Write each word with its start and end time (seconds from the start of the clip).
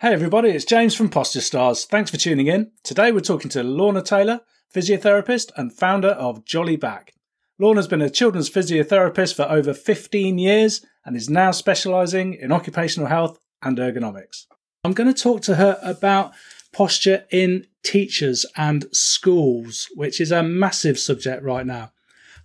Hey 0.00 0.12
everybody, 0.12 0.50
it's 0.50 0.64
James 0.64 0.94
from 0.94 1.08
Posture 1.08 1.40
Stars. 1.40 1.84
Thanks 1.84 2.08
for 2.08 2.18
tuning 2.18 2.46
in. 2.46 2.70
Today 2.84 3.10
we're 3.10 3.18
talking 3.18 3.50
to 3.50 3.64
Lorna 3.64 4.00
Taylor, 4.00 4.42
physiotherapist 4.72 5.50
and 5.56 5.72
founder 5.72 6.10
of 6.10 6.44
Jolly 6.44 6.76
Back. 6.76 7.14
Lorna's 7.58 7.88
been 7.88 8.00
a 8.00 8.08
children's 8.08 8.48
physiotherapist 8.48 9.34
for 9.34 9.50
over 9.50 9.74
15 9.74 10.38
years 10.38 10.86
and 11.04 11.16
is 11.16 11.28
now 11.28 11.50
specialising 11.50 12.34
in 12.34 12.52
occupational 12.52 13.08
health 13.08 13.40
and 13.60 13.76
ergonomics. 13.78 14.46
I'm 14.84 14.92
going 14.92 15.12
to 15.12 15.20
talk 15.20 15.40
to 15.42 15.56
her 15.56 15.80
about 15.82 16.30
posture 16.72 17.24
in 17.32 17.66
teachers 17.82 18.46
and 18.56 18.86
schools, 18.92 19.88
which 19.96 20.20
is 20.20 20.30
a 20.30 20.44
massive 20.44 21.00
subject 21.00 21.42
right 21.42 21.66
now. 21.66 21.90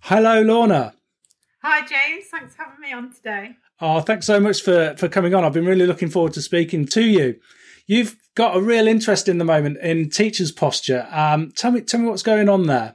Hello, 0.00 0.42
Lorna. 0.42 0.94
Hi, 1.62 1.86
James. 1.86 2.24
Thanks 2.32 2.56
for 2.56 2.64
having 2.64 2.80
me 2.80 2.92
on 2.92 3.12
today. 3.12 3.54
Oh, 3.80 4.00
thanks 4.00 4.26
so 4.26 4.38
much 4.38 4.62
for, 4.62 4.94
for 4.96 5.08
coming 5.08 5.34
on. 5.34 5.44
I've 5.44 5.52
been 5.52 5.66
really 5.66 5.86
looking 5.86 6.08
forward 6.08 6.32
to 6.34 6.42
speaking 6.42 6.86
to 6.86 7.02
you. 7.02 7.40
You've 7.86 8.16
got 8.34 8.56
a 8.56 8.60
real 8.60 8.86
interest 8.86 9.28
in 9.28 9.38
the 9.38 9.44
moment 9.44 9.78
in 9.78 10.10
teachers' 10.10 10.52
posture. 10.52 11.06
Um, 11.10 11.52
tell 11.52 11.70
me, 11.70 11.80
tell 11.80 12.00
me 12.00 12.08
what's 12.08 12.22
going 12.22 12.48
on 12.48 12.66
there. 12.66 12.94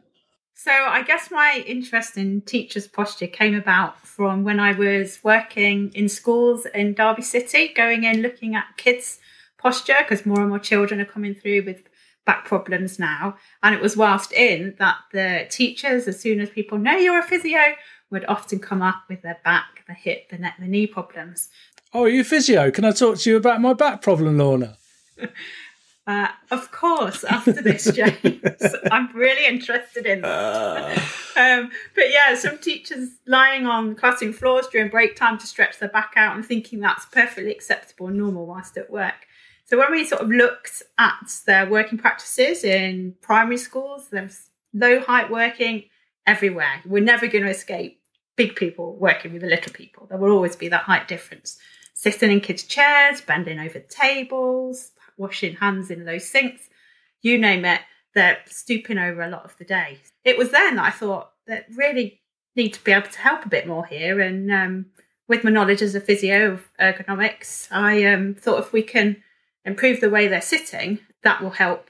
So, 0.56 0.72
I 0.72 1.04
guess 1.04 1.32
my 1.32 1.64
interest 1.66 2.18
in 2.18 2.42
teachers' 2.42 2.88
posture 2.88 3.28
came 3.28 3.56
about 3.56 4.06
from 4.06 4.44
when 4.44 4.60
I 4.60 4.74
was 4.74 5.20
working 5.24 5.92
in 5.94 6.10
schools 6.10 6.66
in 6.74 6.94
Derby 6.96 7.22
City, 7.22 7.72
going 7.74 8.04
in 8.04 8.22
looking 8.22 8.56
at 8.56 8.66
kids' 8.76 9.20
posture 9.58 9.96
because 10.00 10.26
more 10.26 10.40
and 10.42 10.50
more 10.50 10.60
children 10.60 11.00
are 11.00 11.06
coming 11.06 11.36
through 11.36 11.64
with 11.66 11.84
back 12.26 12.46
problems 12.46 13.00
now. 13.00 13.38
And 13.64 13.74
it 13.74 13.82
was 13.82 13.96
whilst 13.96 14.34
in 14.34 14.76
that 14.80 14.98
the 15.14 15.48
teachers, 15.50 16.08
as 16.08 16.20
soon 16.20 16.40
as 16.40 16.50
people 16.50 16.78
know 16.78 16.98
you're 16.98 17.20
a 17.20 17.24
physio, 17.24 17.62
would 18.12 18.26
often 18.26 18.60
come 18.60 18.82
up 18.82 19.04
with 19.08 19.22
their 19.22 19.40
back, 19.44 19.84
the 19.88 19.94
hip, 19.94 20.30
the 20.30 20.38
neck, 20.38 20.56
the 20.60 20.68
knee 20.68 20.88
problems. 20.88 21.50
Oh, 21.94 22.04
are 22.04 22.10
you 22.10 22.24
physio? 22.24 22.72
Can 22.72 22.86
I 22.86 22.92
talk 22.92 23.18
to 23.20 23.30
you 23.30 23.38
about 23.38 23.62
my 23.62 23.74
back 23.74 24.02
problem, 24.02 24.38
Lorna? 24.38 24.78
Uh, 26.08 26.28
of 26.50 26.72
course, 26.72 27.24
after 27.24 27.52
this, 27.52 27.84
James, 27.96 28.42
I'm 28.92 29.16
really 29.16 29.46
interested 29.46 30.08
in 30.08 30.22
that. 30.22 30.98
Um, 31.38 31.70
but 31.94 32.06
yeah, 32.10 32.34
some 32.34 32.58
teachers 32.58 33.10
lying 33.28 33.68
on 33.68 33.94
classroom 33.94 34.34
floors 34.34 34.66
during 34.72 34.90
break 34.90 35.16
time 35.16 35.38
to 35.38 35.46
stretch 35.46 35.78
their 35.78 35.90
back 35.90 36.14
out 36.16 36.36
and 36.36 36.44
thinking 36.44 36.80
that's 36.80 37.06
perfectly 37.06 37.52
acceptable 37.52 38.08
and 38.08 38.18
normal 38.18 38.48
whilst 38.48 38.76
at 38.76 38.90
work. 38.90 39.28
So 39.66 39.78
when 39.78 39.92
we 39.92 40.04
sort 40.04 40.24
of 40.24 40.32
looked 40.32 40.82
at 40.98 41.42
their 41.46 41.70
working 41.70 42.00
practices 42.00 42.64
in 42.64 43.14
primary 43.22 43.58
schools, 43.58 44.08
there's 44.10 44.48
low 44.74 45.02
height 45.02 45.30
working 45.30 45.84
everywhere. 46.26 46.82
We're 46.88 47.04
never 47.04 47.28
going 47.28 47.44
to 47.44 47.52
escape 47.52 47.99
big 48.40 48.56
people 48.56 48.96
working 48.96 49.34
with 49.34 49.42
the 49.42 49.50
little 49.50 49.74
people. 49.74 50.08
There 50.08 50.18
will 50.18 50.32
always 50.32 50.56
be 50.56 50.70
that 50.70 50.84
height 50.84 51.10
difference. 51.10 51.58
Sitting 51.94 52.32
in 52.32 52.40
kids' 52.40 52.64
chairs, 52.64 53.20
bending 53.20 53.60
over 53.60 53.80
tables, 53.80 54.92
washing 55.18 55.58
hands 55.58 55.92
in 55.92 56.06
low 56.06 56.20
sinks, 56.20 56.70
you 57.22 57.38
name 57.38 57.66
it, 57.66 57.82
they're 58.16 58.38
stooping 58.46 58.98
over 58.98 59.22
a 59.22 59.30
lot 59.30 59.44
of 59.44 59.58
the 59.58 59.66
day. 59.66 60.00
It 60.24 60.38
was 60.38 60.52
then 60.52 60.78
that 60.78 60.86
I 60.86 60.90
thought 60.90 61.32
that 61.48 61.66
really 61.76 62.22
need 62.56 62.70
to 62.76 62.84
be 62.86 62.94
able 62.94 63.10
to 63.10 63.20
help 63.20 63.44
a 63.44 63.50
bit 63.50 63.68
more 63.68 63.86
here. 63.86 64.22
And 64.22 64.50
um, 64.50 64.86
with 65.28 65.44
my 65.44 65.52
knowledge 65.52 65.82
as 65.82 65.94
a 65.94 66.00
physio 66.00 66.54
of 66.54 66.62
ergonomics, 66.80 67.68
I 67.72 68.06
um, 68.06 68.36
thought 68.36 68.64
if 68.64 68.72
we 68.72 68.84
can 68.84 69.22
improve 69.66 70.00
the 70.00 70.10
way 70.10 70.30
they're 70.30 70.40
sitting, 70.40 71.00
that 71.24 71.42
will 71.42 71.50
help 71.50 71.90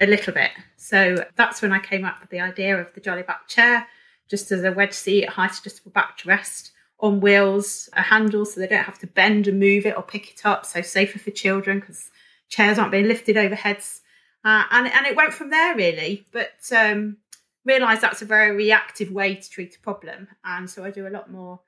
a 0.00 0.06
little 0.06 0.32
bit. 0.32 0.52
So 0.76 1.24
that's 1.34 1.60
when 1.60 1.72
I 1.72 1.80
came 1.80 2.04
up 2.04 2.20
with 2.20 2.30
the 2.30 2.38
idea 2.38 2.80
of 2.80 2.94
the 2.94 3.00
Jolly 3.00 3.22
Back 3.22 3.48
chair, 3.48 3.88
just 4.28 4.52
as 4.52 4.62
a 4.64 4.72
wedge 4.72 4.92
seat, 4.92 5.24
a 5.24 5.30
height 5.30 5.58
adjustable 5.58 5.92
backrest 5.92 6.70
on 7.00 7.20
wheels, 7.20 7.88
a 7.92 8.02
handle 8.02 8.44
so 8.44 8.60
they 8.60 8.66
don't 8.66 8.84
have 8.84 8.98
to 8.98 9.06
bend 9.06 9.46
and 9.46 9.60
move 9.60 9.86
it 9.86 9.96
or 9.96 10.02
pick 10.02 10.30
it 10.30 10.44
up. 10.44 10.66
So 10.66 10.82
safer 10.82 11.18
for 11.18 11.30
children 11.30 11.80
because 11.80 12.10
chairs 12.48 12.78
aren't 12.78 12.92
being 12.92 13.08
lifted 13.08 13.36
over 13.36 13.54
heads. 13.54 14.00
Uh, 14.44 14.64
and, 14.70 14.86
and 14.86 15.06
it 15.06 15.16
went 15.16 15.32
from 15.32 15.50
there 15.50 15.76
really, 15.76 16.26
but 16.32 16.60
um, 16.76 17.18
realised 17.64 18.00
that's 18.00 18.22
a 18.22 18.26
very 18.26 18.54
reactive 18.54 19.10
way 19.10 19.34
to 19.34 19.50
treat 19.50 19.76
a 19.76 19.80
problem. 19.80 20.28
And 20.44 20.68
so 20.68 20.84
I 20.84 20.90
do 20.90 21.06
a 21.06 21.10
lot 21.10 21.30
more 21.30 21.60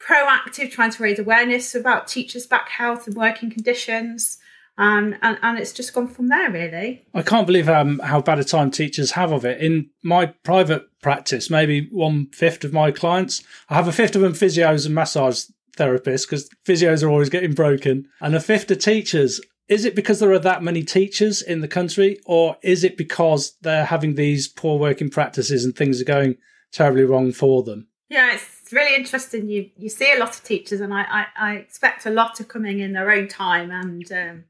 proactive, 0.00 0.70
trying 0.70 0.90
to 0.90 1.02
raise 1.02 1.18
awareness 1.18 1.74
about 1.74 2.06
teachers' 2.06 2.46
back 2.46 2.68
health 2.68 3.06
and 3.06 3.16
working 3.16 3.50
conditions. 3.50 4.38
Um, 4.78 5.14
and, 5.22 5.38
and 5.42 5.58
it's 5.58 5.72
just 5.72 5.94
gone 5.94 6.08
from 6.08 6.28
there, 6.28 6.50
really. 6.50 7.06
I 7.14 7.22
can't 7.22 7.46
believe 7.46 7.68
um, 7.68 7.98
how 8.00 8.20
bad 8.20 8.38
a 8.38 8.44
time 8.44 8.70
teachers 8.70 9.12
have 9.12 9.32
of 9.32 9.44
it. 9.44 9.60
In 9.60 9.90
my 10.02 10.26
private 10.26 10.86
practice, 11.00 11.48
maybe 11.48 11.88
one 11.90 12.26
fifth 12.32 12.62
of 12.62 12.72
my 12.72 12.90
clients, 12.90 13.42
I 13.70 13.74
have 13.74 13.88
a 13.88 13.92
fifth 13.92 14.16
of 14.16 14.22
them 14.22 14.34
physios 14.34 14.84
and 14.84 14.94
massage 14.94 15.44
therapists 15.76 16.26
because 16.26 16.50
physios 16.66 17.02
are 17.02 17.08
always 17.08 17.28
getting 17.28 17.54
broken, 17.54 18.08
and 18.20 18.34
a 18.34 18.40
fifth 18.40 18.70
of 18.70 18.78
teachers. 18.78 19.40
Is 19.68 19.84
it 19.84 19.96
because 19.96 20.20
there 20.20 20.32
are 20.32 20.38
that 20.38 20.62
many 20.62 20.82
teachers 20.84 21.42
in 21.42 21.60
the 21.60 21.68
country, 21.68 22.20
or 22.26 22.56
is 22.62 22.84
it 22.84 22.96
because 22.96 23.56
they're 23.62 23.84
having 23.84 24.14
these 24.14 24.46
poor 24.46 24.78
working 24.78 25.10
practices 25.10 25.64
and 25.64 25.74
things 25.74 26.00
are 26.00 26.04
going 26.04 26.36
terribly 26.70 27.04
wrong 27.04 27.32
for 27.32 27.62
them? 27.62 27.88
Yeah, 28.08 28.34
it's 28.34 28.72
really 28.72 28.94
interesting. 28.94 29.48
You 29.48 29.70
you 29.76 29.88
see 29.88 30.12
a 30.12 30.18
lot 30.18 30.36
of 30.36 30.44
teachers, 30.44 30.80
and 30.82 30.92
I 30.92 31.02
I, 31.02 31.26
I 31.36 31.54
expect 31.54 32.04
a 32.04 32.10
lot 32.10 32.40
of 32.40 32.48
coming 32.48 32.80
in 32.80 32.92
their 32.92 33.10
own 33.10 33.26
time 33.26 33.70
and. 33.70 34.12
Um, 34.12 34.44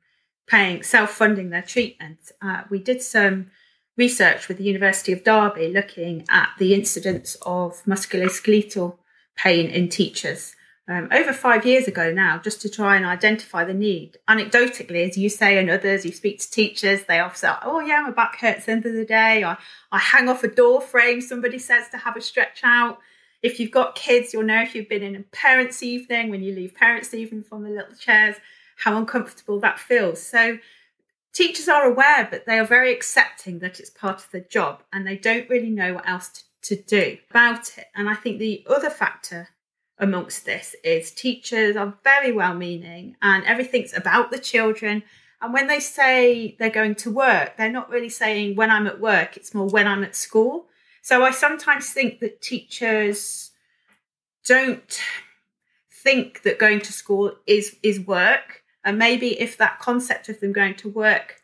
paying 0.47 0.83
self-funding 0.83 1.51
their 1.51 1.63
treatment. 1.63 2.19
Uh, 2.41 2.63
we 2.71 2.79
did 2.79 3.03
some 3.03 3.47
research 3.97 4.49
with 4.49 4.59
the 4.59 4.65
University 4.65 5.13
of 5.13 5.25
Derby 5.25 5.69
looking 5.69 6.25
at 6.31 6.51
the 6.59 6.75
incidence 6.75 7.37
of 7.43 7.83
musculoskeletal 7.85 8.99
pain 9.37 9.69
in 9.69 9.89
teachers 9.89 10.55
um, 10.89 11.09
over 11.11 11.33
five 11.33 11.67
years 11.67 11.89
ago 11.89 12.13
now, 12.13 12.39
just 12.39 12.63
to 12.63 12.71
try 12.71 12.97
and 12.97 13.05
identify 13.05 13.65
the 13.65 13.75
need. 13.75 14.19
Anecdotally, 14.29 15.09
as 15.09 15.19
you 15.19 15.29
say, 15.29 15.59
and 15.59 15.69
others, 15.69 16.05
you 16.05 16.13
speak 16.13 16.39
to 16.41 16.51
teachers, 16.51 17.05
they 17.05 17.19
often 17.19 17.37
say, 17.37 17.53
"Oh 17.63 17.81
yeah, 17.81 18.03
my 18.03 18.13
back 18.13 18.39
hurts 18.39 18.67
the 18.67 18.73
end 18.73 18.87
of 18.87 18.93
the 18.93 19.05
day." 19.05 19.43
I 19.43 19.57
I 19.91 19.99
hang 19.99 20.29
off 20.29 20.45
a 20.45 20.49
door 20.49 20.81
frame. 20.81 21.21
Somebody 21.21 21.59
says 21.59 21.89
to 21.91 21.99
have 21.99 22.17
a 22.17 22.21
stretch 22.21 22.61
out. 22.63 22.99
If 23.43 23.59
you've 23.59 23.73
got 23.73 23.97
kids, 23.97 24.33
you'll 24.33 24.45
know 24.45 24.63
if 24.63 24.75
you've 24.75 24.89
been 24.89 25.03
in 25.03 25.17
a 25.17 25.23
parents' 25.23 25.83
evening 25.83 26.31
when 26.31 26.43
you 26.43 26.55
leave 26.55 26.75
parents' 26.75 27.15
evening 27.15 27.43
from 27.43 27.65
the 27.65 27.71
little 27.71 27.97
chairs 27.97 28.37
how 28.77 28.97
uncomfortable 28.97 29.59
that 29.61 29.79
feels. 29.79 30.23
So 30.23 30.59
teachers 31.33 31.69
are 31.69 31.85
aware, 31.85 32.29
but 32.31 32.47
they 32.47 32.59
are 32.59 32.65
very 32.65 32.93
accepting 32.93 33.59
that 33.59 33.81
it's 33.81 33.91
part 33.91 34.21
of 34.21 34.31
the 34.31 34.41
job 34.41 34.83
and 34.93 35.07
they 35.07 35.17
don't 35.17 35.49
really 35.51 35.71
know 35.71 35.95
what 35.95 36.09
else 36.09 36.29
to, 36.29 36.77
to 36.77 36.83
do 36.83 37.19
about 37.31 37.77
it. 37.79 37.87
And 37.95 38.09
I 38.09 38.15
think 38.15 38.39
the 38.39 38.65
other 38.69 38.91
factor 38.91 39.49
amongst 39.99 40.45
this 40.45 40.77
is 40.85 41.11
teachers 41.11 41.77
are 41.77 41.95
very 42.05 42.33
well 42.33 42.55
meaning 42.55 43.17
and 43.23 43.45
everything's 43.45 43.95
about 43.95 44.31
the 44.31 44.39
children. 44.39 45.03
And 45.41 45.53
when 45.53 45.67
they 45.67 45.81
say 45.81 46.57
they're 46.59 46.71
going 46.71 46.95
to 46.97 47.11
work, 47.11 47.57
they're 47.57 47.71
not 47.71 47.91
really 47.91 48.09
saying 48.09 48.57
when 48.57 48.71
I'm 48.71 48.87
at 48.87 49.01
work, 49.01 49.37
it's 49.37 49.55
more 49.55 49.69
when 49.69 49.87
I'm 49.87 50.05
at 50.05 50.17
school. 50.17 50.67
So 51.03 51.23
I 51.23 51.31
sometimes 51.31 51.91
think 51.91 52.21
that 52.21 52.41
teachers 52.41 53.53
don't 54.47 55.01
think 55.91 56.43
that 56.43 56.59
going 56.59 56.81
to 56.81 56.93
school 56.93 57.35
is 57.47 57.77
is 57.83 58.01
work 58.01 58.63
and 58.87 58.99
maybe 58.99 59.39
if 59.39 59.59
that 59.59 59.81
concept 59.81 60.29
of 60.29 60.41
them 60.41 60.53
going 60.53 60.77
to 60.77 60.89
work 60.89 61.43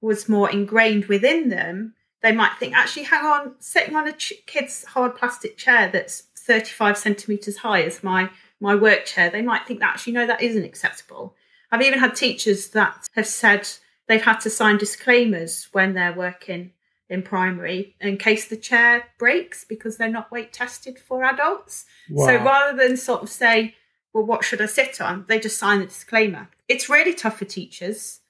was 0.00 0.28
more 0.28 0.50
ingrained 0.50 1.06
within 1.06 1.48
them, 1.48 1.94
they 2.20 2.32
might 2.32 2.52
think, 2.58 2.74
actually, 2.74 3.04
hang 3.04 3.24
on, 3.24 3.54
sitting 3.60 3.94
on 3.94 4.08
a 4.08 4.12
ch- 4.12 4.44
kid's 4.46 4.84
hard 4.84 5.14
plastic 5.14 5.56
chair 5.56 5.88
that's 5.90 6.24
35 6.36 6.98
centimetres 6.98 7.58
high 7.58 7.82
as 7.82 8.02
my, 8.02 8.28
my 8.60 8.74
work 8.74 9.04
chair, 9.04 9.30
they 9.30 9.40
might 9.40 9.66
think 9.66 9.80
that 9.80 9.90
actually, 9.90 10.14
no, 10.14 10.26
that 10.26 10.42
isn't 10.42 10.64
acceptable. 10.64 11.34
I've 11.70 11.82
even 11.82 12.00
had 12.00 12.16
teachers 12.16 12.70
that 12.70 13.08
have 13.14 13.26
said 13.26 13.68
they've 14.08 14.20
had 14.20 14.40
to 14.40 14.50
sign 14.50 14.76
disclaimers 14.76 15.68
when 15.70 15.94
they're 15.94 16.12
working 16.12 16.72
in 17.08 17.22
primary 17.22 17.94
in 18.00 18.16
case 18.16 18.48
the 18.48 18.56
chair 18.56 19.04
breaks 19.18 19.64
because 19.64 19.96
they're 19.96 20.08
not 20.08 20.32
weight 20.32 20.52
tested 20.52 20.98
for 20.98 21.24
adults. 21.24 21.84
Wow. 22.08 22.26
So 22.26 22.36
rather 22.36 22.76
than 22.76 22.96
sort 22.96 23.22
of 23.22 23.28
say, 23.28 23.76
well, 24.12 24.24
what 24.24 24.44
should 24.44 24.60
I 24.60 24.66
sit 24.66 25.00
on? 25.00 25.24
They 25.28 25.38
just 25.38 25.58
sign 25.58 25.80
the 25.80 25.86
disclaimer. 25.86 26.48
It's 26.70 26.88
really 26.88 27.14
tough 27.14 27.40
for 27.40 27.46
teachers. 27.46 28.20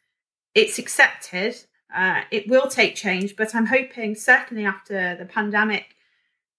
It's 0.55 0.79
accepted. 0.79 1.57
Uh, 1.95 2.23
it 2.31 2.49
will 2.49 2.69
take 2.69 2.95
change, 2.95 3.37
but 3.37 3.55
I'm 3.55 3.67
hoping 3.67 4.15
certainly 4.15 4.65
after 4.65 5.15
the 5.15 5.27
pandemic, 5.27 5.95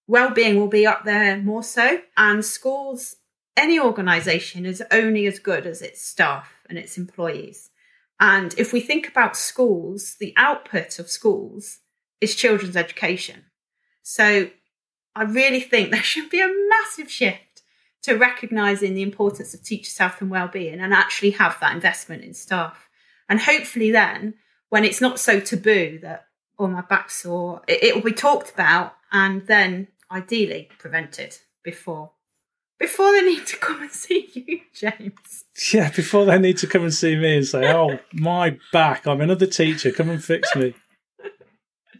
well-being 0.06 0.60
will 0.60 0.68
be 0.68 0.86
up 0.86 1.04
there 1.04 1.38
more 1.38 1.64
so. 1.64 2.02
And 2.16 2.44
schools, 2.44 3.16
any 3.56 3.80
organisation 3.80 4.64
is 4.64 4.80
only 4.92 5.26
as 5.26 5.40
good 5.40 5.66
as 5.66 5.82
its 5.82 6.00
staff 6.00 6.62
and 6.68 6.78
its 6.78 6.96
employees. 6.96 7.70
And 8.20 8.54
if 8.56 8.72
we 8.72 8.80
think 8.80 9.08
about 9.08 9.36
schools, 9.36 10.14
the 10.20 10.34
output 10.36 11.00
of 11.00 11.10
schools 11.10 11.80
is 12.20 12.36
children's 12.36 12.76
education. 12.76 13.46
So 14.04 14.50
I 15.16 15.22
really 15.24 15.60
think 15.60 15.90
there 15.90 16.00
should 16.04 16.30
be 16.30 16.40
a 16.40 16.54
massive 16.68 17.10
shift 17.10 17.51
to 18.02 18.14
recognizing 18.14 18.94
the 18.94 19.02
importance 19.02 19.54
of 19.54 19.62
teachers' 19.62 19.98
health 19.98 20.20
and 20.20 20.30
well-being 20.30 20.80
and 20.80 20.92
actually 20.92 21.30
have 21.30 21.58
that 21.60 21.74
investment 21.74 22.22
in 22.22 22.34
staff. 22.34 22.88
And 23.28 23.40
hopefully 23.40 23.90
then, 23.90 24.34
when 24.68 24.84
it's 24.84 25.00
not 25.00 25.20
so 25.20 25.40
taboo 25.40 25.98
that, 26.02 26.26
oh, 26.58 26.66
my 26.66 26.80
back's 26.82 27.22
sore, 27.22 27.62
it 27.68 27.94
will 27.94 28.02
be 28.02 28.12
talked 28.12 28.50
about 28.50 28.94
and 29.12 29.46
then 29.46 29.88
ideally 30.10 30.68
prevented 30.78 31.38
before 31.62 32.12
before 32.82 33.12
they 33.12 33.22
need 33.22 33.46
to 33.46 33.56
come 33.56 33.80
and 33.80 33.90
see 33.90 34.28
you, 34.34 34.60
James. 34.74 35.44
Yeah, 35.72 35.90
before 35.90 36.24
they 36.26 36.38
need 36.38 36.58
to 36.58 36.66
come 36.66 36.82
and 36.82 36.92
see 36.92 37.16
me 37.16 37.36
and 37.36 37.46
say, 37.46 37.72
"Oh, 37.72 37.98
my 38.12 38.58
back! 38.72 39.06
I'm 39.06 39.20
another 39.20 39.46
teacher. 39.46 39.92
Come 39.92 40.10
and 40.10 40.22
fix 40.22 40.54
me." 40.56 40.74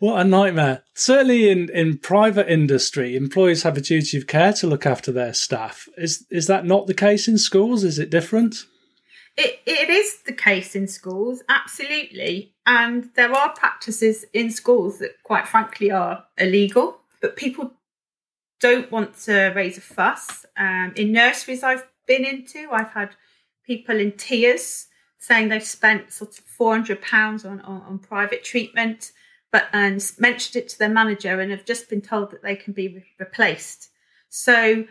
What 0.03 0.21
a 0.21 0.25
nightmare. 0.25 0.83
Certainly 0.95 1.49
in, 1.49 1.71
in 1.71 1.97
private 1.97 2.51
industry, 2.51 3.15
employees 3.15 3.63
have 3.63 3.77
a 3.77 3.81
duty 3.81 4.19
of 4.19 4.27
care 4.27 4.53
to 4.55 4.67
look 4.67 4.85
after 4.85 5.13
their 5.13 5.33
staff. 5.33 5.89
Is 5.97 6.27
is 6.29 6.49
that 6.49 6.65
not 6.67 6.89
the 6.89 6.93
case 6.93 7.29
in 7.29 7.39
schools? 7.39 7.85
Is 7.85 8.01
it 8.01 8.11
different? 8.11 8.65
It, 9.37 9.61
it 9.65 9.91
is 9.91 10.17
the 10.27 10.33
case 10.33 10.75
in 10.75 10.89
schools, 10.89 11.45
absolutely. 11.49 12.53
And 12.67 13.11
there 13.15 13.33
are 13.33 13.55
practices 13.55 14.25
in 14.33 14.51
schools 14.51 14.99
that, 14.99 15.23
quite 15.23 15.47
frankly, 15.47 15.93
are 15.93 16.25
illegal, 16.37 16.97
but 17.21 17.37
people 17.37 17.71
don't 18.61 18.91
want 18.91 19.17
to 19.27 19.53
raise 19.55 19.79
a 19.79 19.83
fuss. 19.83 20.45
Um, 20.57 20.95
in 20.97 21.13
nurseries 21.13 21.63
I've 21.63 21.87
been 22.09 22.25
into, 22.25 22.69
I've 22.73 22.91
had 22.91 23.15
people 23.65 24.01
in 24.01 24.11
tears 24.11 24.89
saying 25.21 25.49
they've 25.49 25.63
spent 25.63 26.13
sort 26.13 26.41
of 26.41 26.45
£400 26.45 27.47
on, 27.49 27.61
on, 27.61 27.83
on 27.83 27.99
private 28.01 28.43
treatment 28.43 29.13
but 29.53 29.67
and 29.73 30.05
mentioned 30.19 30.57
it 30.57 30.69
to 30.71 30.79
their 30.79 30.89
manager 30.89 31.41
and 31.41 31.51
have 31.51 31.65
just 31.65 31.89
been 31.89 32.01
told 32.01 32.31
that 32.33 32.43
they 32.43 32.57
can 32.57 32.73
be 32.73 32.89
re- 32.89 33.05
replaced. 33.19 33.91
So 34.29 34.87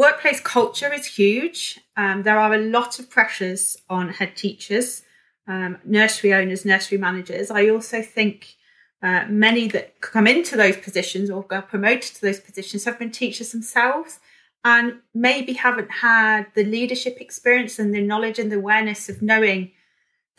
Workplace 0.00 0.40
culture 0.40 0.90
is 0.90 1.04
huge. 1.04 1.78
Um, 1.94 2.22
there 2.22 2.38
are 2.38 2.54
a 2.54 2.58
lot 2.58 2.98
of 2.98 3.10
pressures 3.10 3.76
on 3.90 4.08
head 4.08 4.34
teachers, 4.34 5.02
um, 5.46 5.76
nursery 5.84 6.32
owners, 6.32 6.64
nursery 6.64 6.96
managers. 6.96 7.50
I 7.50 7.68
also 7.68 8.00
think 8.00 8.54
uh, 9.02 9.26
many 9.28 9.68
that 9.68 10.00
come 10.00 10.26
into 10.26 10.56
those 10.56 10.78
positions 10.78 11.28
or 11.28 11.44
are 11.50 11.60
promoted 11.60 12.14
to 12.14 12.20
those 12.22 12.40
positions 12.40 12.86
have 12.86 12.98
been 12.98 13.10
teachers 13.10 13.52
themselves 13.52 14.20
and 14.64 15.00
maybe 15.14 15.52
haven't 15.52 15.90
had 15.90 16.46
the 16.54 16.64
leadership 16.64 17.20
experience 17.20 17.78
and 17.78 17.94
the 17.94 18.00
knowledge 18.00 18.38
and 18.38 18.50
the 18.50 18.56
awareness 18.56 19.10
of 19.10 19.20
knowing 19.20 19.70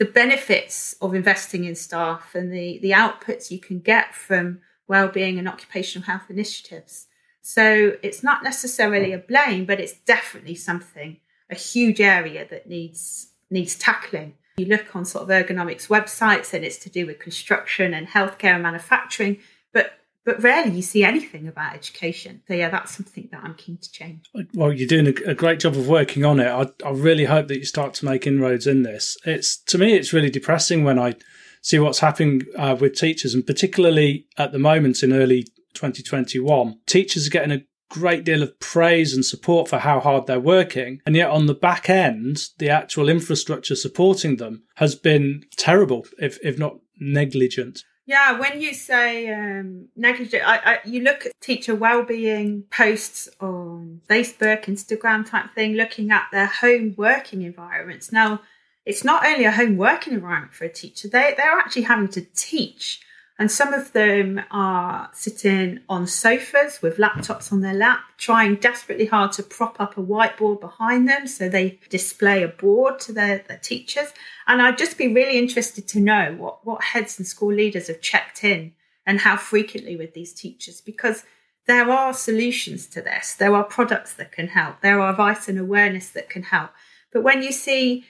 the 0.02 0.06
benefits 0.06 0.96
of 1.00 1.14
investing 1.14 1.64
in 1.64 1.76
staff 1.76 2.34
and 2.34 2.52
the, 2.52 2.80
the 2.80 2.90
outputs 2.90 3.52
you 3.52 3.60
can 3.60 3.78
get 3.78 4.16
from 4.16 4.60
well-being 4.88 5.38
and 5.38 5.48
occupational 5.48 6.08
health 6.08 6.24
initiatives. 6.28 7.06
So 7.44 7.98
it's 8.02 8.24
not 8.24 8.44
necessarily 8.44 9.14
a 9.14 9.20
blame, 9.20 9.66
but 9.66 9.80
it's 9.80 9.94
definitely 9.94 10.56
something, 10.56 11.18
a 11.52 11.56
huge 11.56 12.02
area 12.02 12.48
that 12.50 12.68
needs 12.68 13.28
needs 13.52 13.76
tackling. 13.76 14.34
You 14.58 14.66
look 14.66 14.96
on 14.96 15.06
sort 15.06 15.26
of 15.26 15.30
ergonomics 15.30 15.88
websites 15.88 16.52
and 16.52 16.66
it's 16.66 16.78
to 16.78 16.90
do 16.90 17.06
with 17.06 17.20
construction 17.20 17.94
and 17.94 18.08
healthcare 18.08 18.56
and 18.56 18.64
manufacturing, 18.64 19.38
but 19.72 20.00
but 20.26 20.42
rarely 20.42 20.72
you 20.72 20.82
see 20.82 21.04
anything 21.04 21.48
about 21.48 21.74
education. 21.74 22.42
So 22.48 22.54
yeah, 22.54 22.70
that's 22.70 22.96
something 22.96 23.30
that 23.32 23.42
I'm 23.44 23.56
keen 23.56 23.78
to 23.78 23.92
change. 23.92 24.30
Well, 24.54 24.72
you're 24.72 24.88
doing 24.88 25.08
a, 25.08 25.34
great 25.34 25.60
job 25.60 25.76
of 25.76 25.88
working 25.88 26.24
on 26.24 26.40
it. 26.40 26.48
I, 26.48 26.68
I 26.86 26.92
really 26.92 27.26
hope 27.26 27.48
that 27.48 27.58
you 27.58 27.66
start 27.66 27.94
to 27.96 28.06
make 28.06 28.28
inroads 28.28 28.68
in 28.68 28.84
this. 28.84 29.18
It's 29.26 29.58
to 29.64 29.78
me, 29.78 29.96
it's 29.96 30.14
really 30.14 30.30
depressing 30.30 30.84
when 30.84 31.00
I 31.00 31.16
see 31.62 31.80
what's 31.80 32.00
happening 32.00 32.44
uh, 32.58 32.76
with 32.80 32.96
teachers, 32.96 33.34
and 33.34 33.46
particularly 33.46 34.28
at 34.38 34.52
the 34.52 34.60
moment 34.60 35.04
in 35.04 35.14
early 35.14 35.44
2021, 35.74 36.80
teachers 36.86 37.28
are 37.28 37.32
getting 37.32 37.52
a 37.52 37.64
great 37.90 38.24
deal 38.24 38.42
of 38.42 38.58
praise 38.60 39.14
and 39.14 39.26
support 39.26 39.68
for 39.68 39.80
how 39.80 40.00
hard 40.00 40.26
they're 40.26 40.40
working. 40.40 41.02
And 41.06 41.16
yet, 41.16 41.30
on 41.30 41.46
the 41.46 41.54
back 41.54 41.90
end, 41.90 42.46
the 42.58 42.70
actual 42.70 43.10
infrastructure 43.10 43.76
supporting 43.76 44.38
them 44.38 44.64
has 44.76 44.96
been 44.96 45.44
terrible, 45.58 46.06
if, 46.18 46.40
if 46.44 46.58
not 46.58 46.78
negligent. 47.00 47.84
Yeah, 48.12 48.38
when 48.38 48.60
you 48.60 48.74
say 48.74 49.34
um, 49.34 49.88
negligent, 49.96 50.44
I, 50.46 50.58
I, 50.58 50.80
you 50.84 51.02
look 51.02 51.26
at 51.26 51.32
teacher 51.40 51.74
well-being 51.74 52.64
posts 52.70 53.30
on 53.40 54.02
Facebook, 54.10 54.66
Instagram 54.66 55.26
type 55.26 55.56
thing, 55.56 55.76
looking 55.76 56.12
at 56.12 56.26
their 56.30 56.48
home 56.48 56.94
working 56.98 57.44
environments. 57.44 58.12
Now, 58.12 58.42
it's 58.86 59.06
not 59.06 59.26
only 59.26 59.46
a 59.46 59.52
home 59.54 59.78
working 59.78 60.12
environment 60.12 60.54
for 60.54 60.66
a 60.66 60.70
teacher; 60.70 61.08
they 61.08 61.36
they're 61.38 61.58
actually 61.58 61.84
having 61.84 62.10
to 62.10 62.26
teach 62.36 63.00
and 63.42 63.50
some 63.50 63.74
of 63.74 63.92
them 63.94 64.40
are 64.52 65.10
sitting 65.14 65.80
on 65.90 66.06
sofas 66.06 66.80
with 66.84 66.98
laptops 66.98 67.52
on 67.52 67.62
their 67.62 67.74
lap, 67.74 68.02
trying 68.20 68.54
desperately 68.54 69.08
hard 69.08 69.32
to 69.32 69.42
prop 69.42 69.82
up 69.82 69.98
a 69.98 70.00
whiteboard 70.00 70.62
behind 70.62 71.10
them 71.10 71.26
so 71.26 71.50
they 71.50 71.80
display 71.90 72.44
a 72.44 72.48
board 72.48 73.00
to 73.00 73.12
their, 73.12 73.44
their 73.48 73.58
teachers. 73.58 74.10
And 74.46 74.62
I'd 74.62 74.78
just 74.78 74.96
be 74.96 75.12
really 75.12 75.40
interested 75.40 75.88
to 75.88 76.00
know 76.00 76.36
what, 76.38 76.64
what 76.68 76.84
heads 76.84 77.18
and 77.18 77.26
school 77.26 77.52
leaders 77.52 77.88
have 77.88 78.00
checked 78.00 78.44
in 78.44 78.74
and 79.08 79.22
how 79.22 79.38
frequently 79.38 79.96
with 79.96 80.14
these 80.14 80.34
teachers 80.36 80.80
because 80.80 81.24
there 81.66 81.90
are 81.90 82.14
solutions 82.14 82.86
to 82.90 83.02
this. 83.02 83.34
There 83.34 83.56
are 83.56 83.64
products 83.64 84.14
that 84.18 84.32
can 84.32 84.50
help. 84.50 84.82
There 84.82 85.02
are 85.02 85.10
advice 85.10 85.48
and 85.48 85.58
awareness 85.58 86.10
that 86.10 86.30
can 86.30 86.44
help. 86.44 86.70
But 87.12 87.24
when 87.24 87.42
you 87.42 87.52
see 87.52 88.06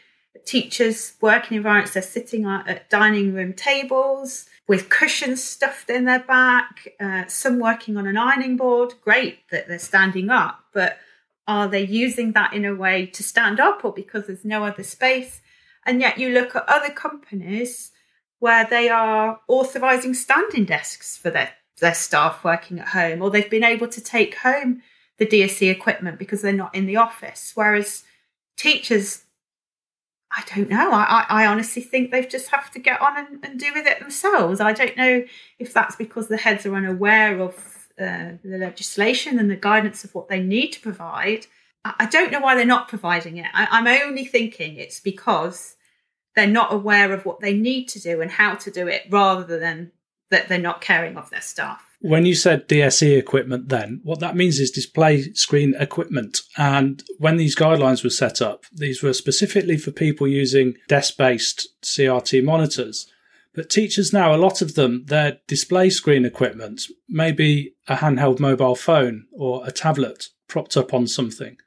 teachers 0.45 1.13
working 1.21 1.57
environments, 1.57 1.93
they're 1.93 2.03
sitting 2.03 2.45
at 2.45 2.89
dining 2.89 3.33
room 3.33 3.53
tables, 3.53 4.45
with 4.67 4.89
cushions 4.89 5.43
stuffed 5.43 5.89
in 5.89 6.05
their 6.05 6.23
back, 6.23 6.87
uh, 6.99 7.25
some 7.27 7.59
working 7.59 7.97
on 7.97 8.07
an 8.07 8.17
ironing 8.17 8.57
board. 8.57 8.93
Great 9.01 9.39
that 9.49 9.67
they're 9.67 9.79
standing 9.79 10.29
up, 10.29 10.63
but 10.73 10.97
are 11.47 11.67
they 11.67 11.83
using 11.83 12.31
that 12.33 12.53
in 12.53 12.65
a 12.65 12.73
way 12.75 13.05
to 13.07 13.23
stand 13.23 13.59
up 13.59 13.83
or 13.83 13.91
because 13.91 14.27
there's 14.27 14.45
no 14.45 14.63
other 14.63 14.83
space? 14.83 15.41
And 15.85 15.99
yet 15.99 16.17
you 16.17 16.29
look 16.29 16.55
at 16.55 16.69
other 16.69 16.93
companies 16.93 17.91
where 18.39 18.65
they 18.65 18.89
are 18.89 19.39
authorizing 19.47 20.13
standing 20.13 20.65
desks 20.65 21.17
for 21.17 21.29
their, 21.29 21.51
their 21.79 21.93
staff 21.93 22.43
working 22.43 22.79
at 22.79 22.89
home, 22.89 23.21
or 23.21 23.29
they've 23.29 23.49
been 23.49 23.63
able 23.63 23.87
to 23.87 24.01
take 24.01 24.35
home 24.35 24.81
the 25.17 25.25
DSE 25.25 25.69
equipment 25.69 26.17
because 26.17 26.41
they're 26.41 26.53
not 26.53 26.73
in 26.73 26.85
the 26.85 26.97
office. 26.97 27.51
Whereas 27.55 28.03
teachers 28.57 29.25
I 30.31 30.43
don't 30.55 30.69
know. 30.69 30.91
I, 30.93 31.25
I, 31.27 31.45
honestly 31.45 31.81
think 31.81 32.09
they've 32.09 32.27
just 32.27 32.49
have 32.49 32.71
to 32.71 32.79
get 32.79 33.01
on 33.01 33.17
and, 33.17 33.43
and, 33.43 33.59
do 33.59 33.73
with 33.73 33.85
it 33.85 33.99
themselves. 33.99 34.61
I 34.61 34.71
don't 34.71 34.95
know 34.95 35.25
if 35.59 35.73
that's 35.73 35.97
because 35.97 36.29
the 36.29 36.37
heads 36.37 36.65
are 36.65 36.73
unaware 36.73 37.41
of 37.41 37.55
uh, 37.99 38.33
the 38.41 38.57
legislation 38.57 39.37
and 39.39 39.51
the 39.51 39.57
guidance 39.57 40.05
of 40.05 40.15
what 40.15 40.29
they 40.29 40.41
need 40.41 40.69
to 40.69 40.79
provide. 40.79 41.47
I, 41.83 41.95
I 41.99 42.05
don't 42.05 42.31
know 42.31 42.39
why 42.39 42.55
they're 42.55 42.65
not 42.65 42.87
providing 42.87 43.37
it. 43.37 43.47
I, 43.53 43.67
I'm 43.71 43.87
only 43.87 44.23
thinking 44.23 44.77
it's 44.77 45.01
because 45.01 45.75
they're 46.35 46.47
not 46.47 46.73
aware 46.73 47.11
of 47.11 47.25
what 47.25 47.41
they 47.41 47.53
need 47.53 47.87
to 47.89 47.99
do 47.99 48.21
and 48.21 48.31
how 48.31 48.55
to 48.55 48.71
do 48.71 48.87
it 48.87 49.03
rather 49.09 49.59
than 49.59 49.91
that 50.29 50.47
they're 50.47 50.57
not 50.59 50.79
caring 50.79 51.17
of 51.17 51.29
their 51.29 51.41
staff. 51.41 51.90
When 52.03 52.25
you 52.25 52.33
said 52.33 52.67
DSE 52.67 53.17
equipment, 53.17 53.69
then 53.69 54.01
what 54.03 54.19
that 54.19 54.35
means 54.35 54.59
is 54.59 54.71
display 54.71 55.33
screen 55.33 55.75
equipment. 55.79 56.41
And 56.57 57.03
when 57.19 57.37
these 57.37 57.55
guidelines 57.55 58.03
were 58.03 58.09
set 58.09 58.41
up, 58.41 58.65
these 58.73 59.03
were 59.03 59.13
specifically 59.13 59.77
for 59.77 59.91
people 59.91 60.27
using 60.27 60.75
desk 60.87 61.15
based 61.17 61.69
CRT 61.83 62.43
monitors. 62.43 63.07
But 63.53 63.69
teachers 63.69 64.11
now, 64.11 64.33
a 64.33 64.37
lot 64.37 64.61
of 64.61 64.73
them, 64.73 65.05
their 65.05 65.39
display 65.47 65.91
screen 65.91 66.25
equipment 66.25 66.83
may 67.07 67.31
be 67.31 67.73
a 67.87 67.97
handheld 67.97 68.39
mobile 68.39 68.75
phone 68.75 69.27
or 69.31 69.65
a 69.67 69.71
tablet 69.71 70.29
propped 70.47 70.75
up 70.75 70.93
on 70.93 71.05
something. 71.05 71.57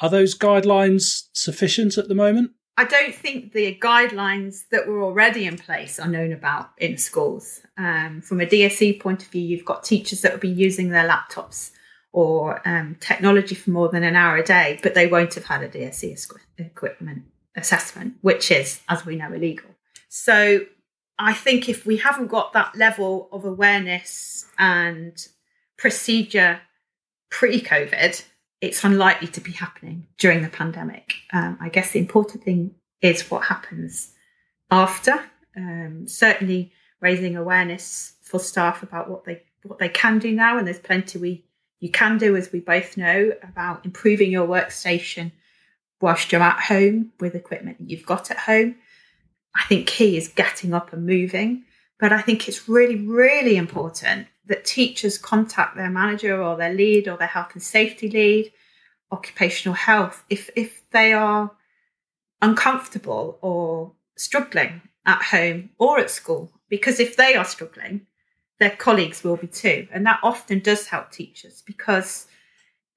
Are 0.00 0.10
those 0.10 0.38
guidelines 0.38 1.24
sufficient 1.32 1.98
at 1.98 2.08
the 2.08 2.14
moment? 2.14 2.52
I 2.78 2.84
don't 2.84 3.12
think 3.12 3.54
the 3.54 3.76
guidelines 3.82 4.68
that 4.70 4.86
were 4.86 5.02
already 5.02 5.46
in 5.46 5.58
place 5.58 5.98
are 5.98 6.06
known 6.06 6.32
about 6.32 6.70
in 6.78 6.96
schools. 6.96 7.60
Um, 7.76 8.20
from 8.20 8.40
a 8.40 8.46
DSE 8.46 9.00
point 9.00 9.24
of 9.24 9.28
view, 9.30 9.42
you've 9.42 9.64
got 9.64 9.82
teachers 9.82 10.20
that 10.20 10.30
will 10.30 10.38
be 10.38 10.48
using 10.48 10.90
their 10.90 11.08
laptops 11.08 11.72
or 12.12 12.62
um, 12.68 12.96
technology 13.00 13.56
for 13.56 13.70
more 13.70 13.88
than 13.88 14.04
an 14.04 14.14
hour 14.14 14.36
a 14.36 14.44
day, 14.44 14.78
but 14.80 14.94
they 14.94 15.08
won't 15.08 15.34
have 15.34 15.46
had 15.46 15.64
a 15.64 15.68
DSE 15.68 16.36
equipment 16.58 17.24
assessment, 17.56 18.14
which 18.20 18.52
is, 18.52 18.80
as 18.88 19.04
we 19.04 19.16
know, 19.16 19.32
illegal. 19.32 19.70
So 20.08 20.60
I 21.18 21.32
think 21.32 21.68
if 21.68 21.84
we 21.84 21.96
haven't 21.96 22.28
got 22.28 22.52
that 22.52 22.76
level 22.76 23.28
of 23.32 23.44
awareness 23.44 24.46
and 24.56 25.18
procedure 25.76 26.60
pre 27.28 27.60
COVID, 27.60 28.22
it's 28.60 28.84
unlikely 28.84 29.28
to 29.28 29.40
be 29.40 29.52
happening 29.52 30.06
during 30.18 30.42
the 30.42 30.48
pandemic. 30.48 31.14
Um, 31.32 31.58
I 31.60 31.68
guess 31.68 31.92
the 31.92 32.00
important 32.00 32.44
thing 32.44 32.74
is 33.00 33.30
what 33.30 33.44
happens 33.44 34.12
after. 34.70 35.20
Um, 35.56 36.06
certainly, 36.06 36.72
raising 37.00 37.36
awareness 37.36 38.14
for 38.22 38.38
staff 38.40 38.82
about 38.82 39.08
what 39.08 39.24
they 39.24 39.42
what 39.62 39.78
they 39.78 39.88
can 39.88 40.18
do 40.18 40.32
now, 40.32 40.58
and 40.58 40.66
there's 40.66 40.78
plenty 40.78 41.18
we 41.18 41.44
you 41.80 41.90
can 41.90 42.18
do, 42.18 42.36
as 42.36 42.50
we 42.50 42.60
both 42.60 42.96
know, 42.96 43.32
about 43.42 43.84
improving 43.84 44.32
your 44.32 44.48
workstation 44.48 45.30
whilst 46.00 46.32
you're 46.32 46.42
at 46.42 46.60
home 46.60 47.12
with 47.20 47.34
equipment 47.34 47.78
that 47.78 47.90
you've 47.90 48.06
got 48.06 48.30
at 48.30 48.38
home. 48.38 48.76
I 49.54 49.64
think 49.64 49.86
key 49.86 50.16
is 50.16 50.28
getting 50.28 50.74
up 50.74 50.92
and 50.92 51.06
moving, 51.06 51.64
but 51.98 52.12
I 52.12 52.20
think 52.20 52.48
it's 52.48 52.68
really, 52.68 52.96
really 52.96 53.56
important 53.56 54.28
that 54.48 54.64
teachers 54.64 55.18
contact 55.18 55.76
their 55.76 55.90
manager 55.90 56.42
or 56.42 56.56
their 56.56 56.72
lead 56.72 57.06
or 57.06 57.16
their 57.16 57.28
health 57.28 57.50
and 57.52 57.62
safety 57.62 58.10
lead, 58.10 58.52
occupational 59.12 59.74
health, 59.74 60.24
if, 60.28 60.50
if 60.56 60.88
they 60.90 61.12
are 61.12 61.52
uncomfortable 62.42 63.38
or 63.42 63.92
struggling 64.16 64.82
at 65.06 65.22
home 65.22 65.70
or 65.78 65.98
at 65.98 66.10
school. 66.10 66.50
Because 66.68 67.00
if 67.00 67.16
they 67.16 67.34
are 67.34 67.44
struggling, 67.44 68.06
their 68.58 68.70
colleagues 68.70 69.22
will 69.22 69.36
be 69.36 69.46
too. 69.46 69.86
And 69.92 70.04
that 70.06 70.20
often 70.22 70.60
does 70.60 70.88
help 70.88 71.10
teachers 71.10 71.62
because 71.66 72.26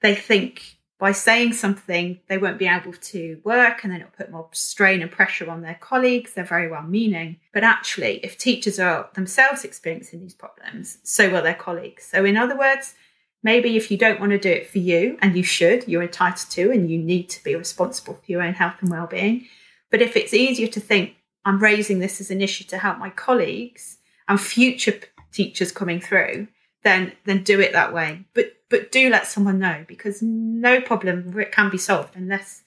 they 0.01 0.15
think, 0.15 0.77
by 1.01 1.11
saying 1.11 1.51
something, 1.51 2.19
they 2.27 2.37
won't 2.37 2.59
be 2.59 2.67
able 2.67 2.93
to 2.93 3.41
work 3.43 3.83
and 3.83 3.91
then 3.91 4.01
it'll 4.01 4.11
put 4.11 4.29
more 4.29 4.47
strain 4.51 5.01
and 5.01 5.09
pressure 5.09 5.49
on 5.49 5.63
their 5.63 5.79
colleagues. 5.81 6.35
They're 6.35 6.45
very 6.45 6.69
well 6.69 6.83
meaning. 6.83 7.37
But 7.55 7.63
actually, 7.63 8.19
if 8.23 8.37
teachers 8.37 8.79
are 8.79 9.09
themselves 9.15 9.63
experiencing 9.63 10.21
these 10.21 10.35
problems, 10.35 10.99
so 11.01 11.31
will 11.31 11.41
their 11.41 11.55
colleagues. 11.55 12.05
So, 12.05 12.23
in 12.23 12.37
other 12.37 12.55
words, 12.55 12.93
maybe 13.41 13.75
if 13.75 13.89
you 13.89 13.97
don't 13.97 14.19
want 14.19 14.31
to 14.33 14.37
do 14.37 14.51
it 14.51 14.69
for 14.69 14.77
you, 14.77 15.17
and 15.23 15.35
you 15.35 15.41
should, 15.41 15.87
you're 15.87 16.03
entitled 16.03 16.51
to, 16.51 16.69
and 16.69 16.87
you 16.87 16.99
need 16.99 17.31
to 17.31 17.43
be 17.43 17.55
responsible 17.55 18.13
for 18.13 18.31
your 18.31 18.43
own 18.43 18.53
health 18.53 18.75
and 18.81 18.91
well 18.91 19.07
being. 19.07 19.47
But 19.89 20.03
if 20.03 20.15
it's 20.15 20.35
easier 20.35 20.67
to 20.67 20.79
think, 20.79 21.15
I'm 21.45 21.63
raising 21.63 21.97
this 21.97 22.21
as 22.21 22.29
an 22.29 22.41
issue 22.41 22.65
to 22.65 22.77
help 22.77 22.99
my 22.99 23.09
colleagues 23.09 23.97
and 24.27 24.39
future 24.39 24.99
teachers 25.31 25.71
coming 25.71 25.99
through, 25.99 26.47
then 26.83 27.13
then 27.25 27.43
do 27.43 27.59
it 27.59 27.73
that 27.73 27.93
way. 27.93 28.25
But 28.33 28.53
but 28.69 28.91
do 28.91 29.09
let 29.09 29.27
someone 29.27 29.59
know 29.59 29.85
because 29.87 30.21
no 30.21 30.81
problem 30.81 31.37
it 31.39 31.51
can 31.51 31.69
be 31.69 31.77
solved 31.77 32.15
unless 32.15 32.63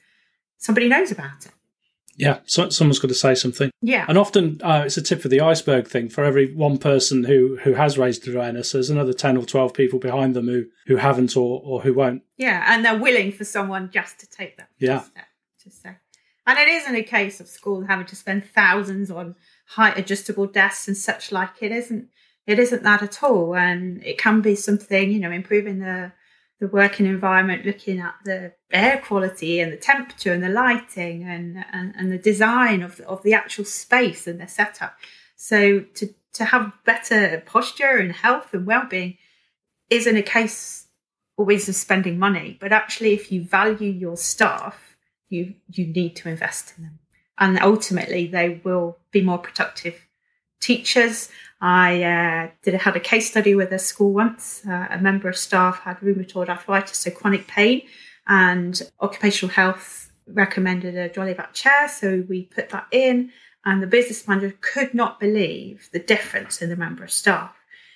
somebody 0.59 0.89
knows 0.89 1.11
about 1.11 1.47
it. 1.47 1.53
Yeah, 2.17 2.39
so, 2.45 2.69
someone's 2.69 3.01
got 3.01 3.09
to 3.09 3.15
say 3.15 3.35
something. 3.35 3.71
Yeah, 3.81 4.05
and 4.09 4.17
often 4.17 4.61
uh, 4.63 4.85
it's 4.87 4.97
a 4.97 5.03
tip 5.03 5.25
of 5.25 5.31
the 5.31 5.41
iceberg 5.41 5.89
thing. 5.89 6.09
For 6.09 6.23
every 6.25 6.55
one 6.55 6.79
person 6.79 7.25
who 7.25 7.59
who 7.63 7.75
has 7.75 7.99
raised 7.99 8.25
the 8.25 8.35
awareness, 8.37 8.73
there's 8.73 8.91
another 8.91 9.13
ten 9.13 9.37
or 9.37 9.45
twelve 9.45 9.75
people 9.75 9.99
behind 9.99 10.35
them 10.35 10.47
who 10.47 10.67
who 10.87 10.97
haven't 10.97 11.37
or 11.37 11.61
or 11.65 11.81
who 11.81 11.93
won't. 11.93 12.23
Yeah, 12.37 12.65
and 12.69 12.85
they're 12.85 12.99
willing 12.99 13.33
for 13.33 13.45
someone 13.45 13.91
just 13.93 14.21
to 14.21 14.29
take 14.29 14.57
that 14.59 14.69
yeah. 14.79 15.01
step 15.01 15.27
to 15.65 15.71
say. 15.71 15.97
And 16.47 16.59
it 16.59 16.69
isn't 16.69 16.95
a 16.95 17.03
case 17.03 17.41
of 17.41 17.49
school 17.49 17.87
having 17.87 18.07
to 18.07 18.17
spend 18.17 18.45
thousands 18.45 19.11
on 19.11 19.35
height 19.67 19.99
adjustable 19.99 20.47
desks 20.47 20.87
and 20.87 20.97
such 20.97 21.33
like. 21.33 21.63
It 21.63 21.73
isn't 21.73 22.09
it 22.47 22.59
isn't 22.59 22.83
that 22.83 23.03
at 23.03 23.23
all. 23.23 23.55
And 23.57 24.03
it 24.05 24.19
can 24.19 24.41
be 24.41 24.55
something, 24.55 25.11
you 25.11 25.21
know, 25.21 25.31
improving 25.31 25.79
the 25.81 26.13
the 26.61 26.69
working 26.69 27.07
environment, 27.07 27.67
looking 27.67 27.99
at 27.99 28.15
the 28.25 28.53
air 28.71 29.03
quality 29.05 29.61
and 29.61 29.73
the 29.73 29.77
temperature 29.77 30.33
and 30.33 30.43
the 30.43 30.49
lighting 30.49 31.25
and 31.25 31.65
and, 31.73 31.95
and 31.97 32.13
the 32.13 32.19
design 32.19 32.83
of 32.83 33.01
of 33.01 33.23
the 33.23 33.35
actual 33.35 33.65
space 33.65 34.27
and 34.27 34.41
the 34.41 34.49
setup. 34.49 34.97
So 35.37 35.81
to 35.81 36.15
to 36.35 36.45
have 36.45 36.73
better 36.85 37.43
posture 37.47 37.97
and 37.97 38.13
health 38.13 38.53
and 38.53 38.67
well-being 38.67 39.19
isn't 39.91 40.17
a 40.17 40.23
case 40.23 40.87
always 41.37 41.69
of 41.69 41.75
spending 41.75 42.19
money, 42.19 42.57
but 42.61 42.73
actually 42.73 43.13
if 43.13 43.31
you 43.33 43.43
value 43.43 43.91
your 43.91 44.17
staff, 44.17 44.97
you 45.29 45.55
you 45.71 45.87
need 45.87 46.15
to 46.17 46.29
invest 46.29 46.75
in 46.77 46.85
them. 46.85 46.99
And 47.39 47.59
ultimately 47.61 48.27
they 48.27 48.61
will 48.65 48.99
be 49.11 49.23
more 49.23 49.39
productive 49.39 50.07
teachers 50.61 51.29
I 51.61 52.03
uh, 52.03 52.51
did 52.63 52.75
had 52.75 52.97
a 52.97 53.01
case 53.01 53.31
study 53.31 53.55
with 53.55 53.73
a 53.73 53.79
school 53.79 54.13
once. 54.13 54.63
Uh, 54.67 54.87
a 54.91 54.99
member 54.99 55.29
of 55.29 55.37
staff 55.37 55.81
had 55.81 55.99
rheumatoid 56.01 56.49
arthritis, 56.49 56.99
so 56.99 57.11
chronic 57.11 57.47
pain, 57.47 57.83
and 58.27 58.81
occupational 59.01 59.55
health 59.55 60.11
recommended 60.27 60.97
a 60.97 61.09
Jollyback 61.09 61.53
chair. 61.53 61.89
So 61.89 62.25
we 62.29 62.45
put 62.45 62.71
that 62.71 62.87
in, 62.91 63.31
and 63.65 63.83
the 63.83 63.87
business 63.87 64.27
manager 64.27 64.57
could 64.61 64.95
not 64.95 65.21
believe 65.21 65.89
the 65.93 65.99
difference 65.99 66.61
in 66.61 66.69
the 66.69 66.77
member 66.77 67.05
of 67.05 67.11
staff. 67.11 67.55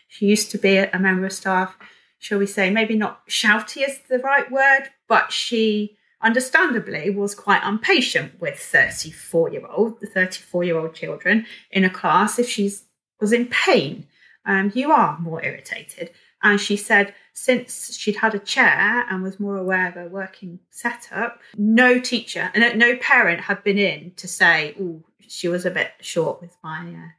She 0.09 0.27
used 0.27 0.50
to 0.53 0.59
be 0.59 0.77
a 0.77 0.99
member 0.99 1.27
of 1.27 1.33
staff, 1.33 1.77
shall 2.19 2.38
we 2.38 2.47
say, 2.47 2.71
maybe 2.71 2.97
not 2.97 3.27
shouty 3.29 3.87
is 3.87 3.99
the 4.09 4.19
right 4.19 4.50
word, 4.50 4.88
but 5.07 5.33
she 5.33 5.99
understandably 6.21 7.11
was 7.11 7.35
quite 7.35 7.62
impatient 7.62 8.41
with 8.41 8.59
34 8.59 9.53
year 9.53 9.67
old, 9.67 10.00
the 10.00 10.07
34 10.07 10.65
year 10.65 10.79
old 10.79 10.95
children 10.95 11.47
in 11.71 11.85
a 11.85 11.91
class 11.91 12.38
if 12.38 12.49
she's 12.49 12.85
was 13.20 13.32
in 13.32 13.46
pain. 13.46 14.06
Um, 14.44 14.72
you 14.75 14.90
are 14.92 15.18
more 15.18 15.44
irritated. 15.44 16.10
And 16.42 16.60
she 16.60 16.76
said, 16.76 17.14
since 17.38 17.96
she'd 17.96 18.16
had 18.16 18.34
a 18.34 18.40
chair 18.40 19.06
and 19.08 19.22
was 19.22 19.38
more 19.38 19.56
aware 19.56 19.88
of 19.88 19.94
her 19.94 20.08
working 20.08 20.58
setup, 20.70 21.40
no 21.56 22.00
teacher 22.00 22.50
and 22.52 22.78
no 22.78 22.96
parent 22.96 23.42
had 23.42 23.62
been 23.62 23.78
in 23.78 24.12
to 24.16 24.26
say, 24.26 24.75
"Oh, 24.80 25.04
she 25.26 25.46
was 25.46 25.64
a 25.64 25.70
bit 25.70 25.92
short 26.00 26.40
with 26.40 26.56
my 26.64 26.88
uh, 26.88 27.10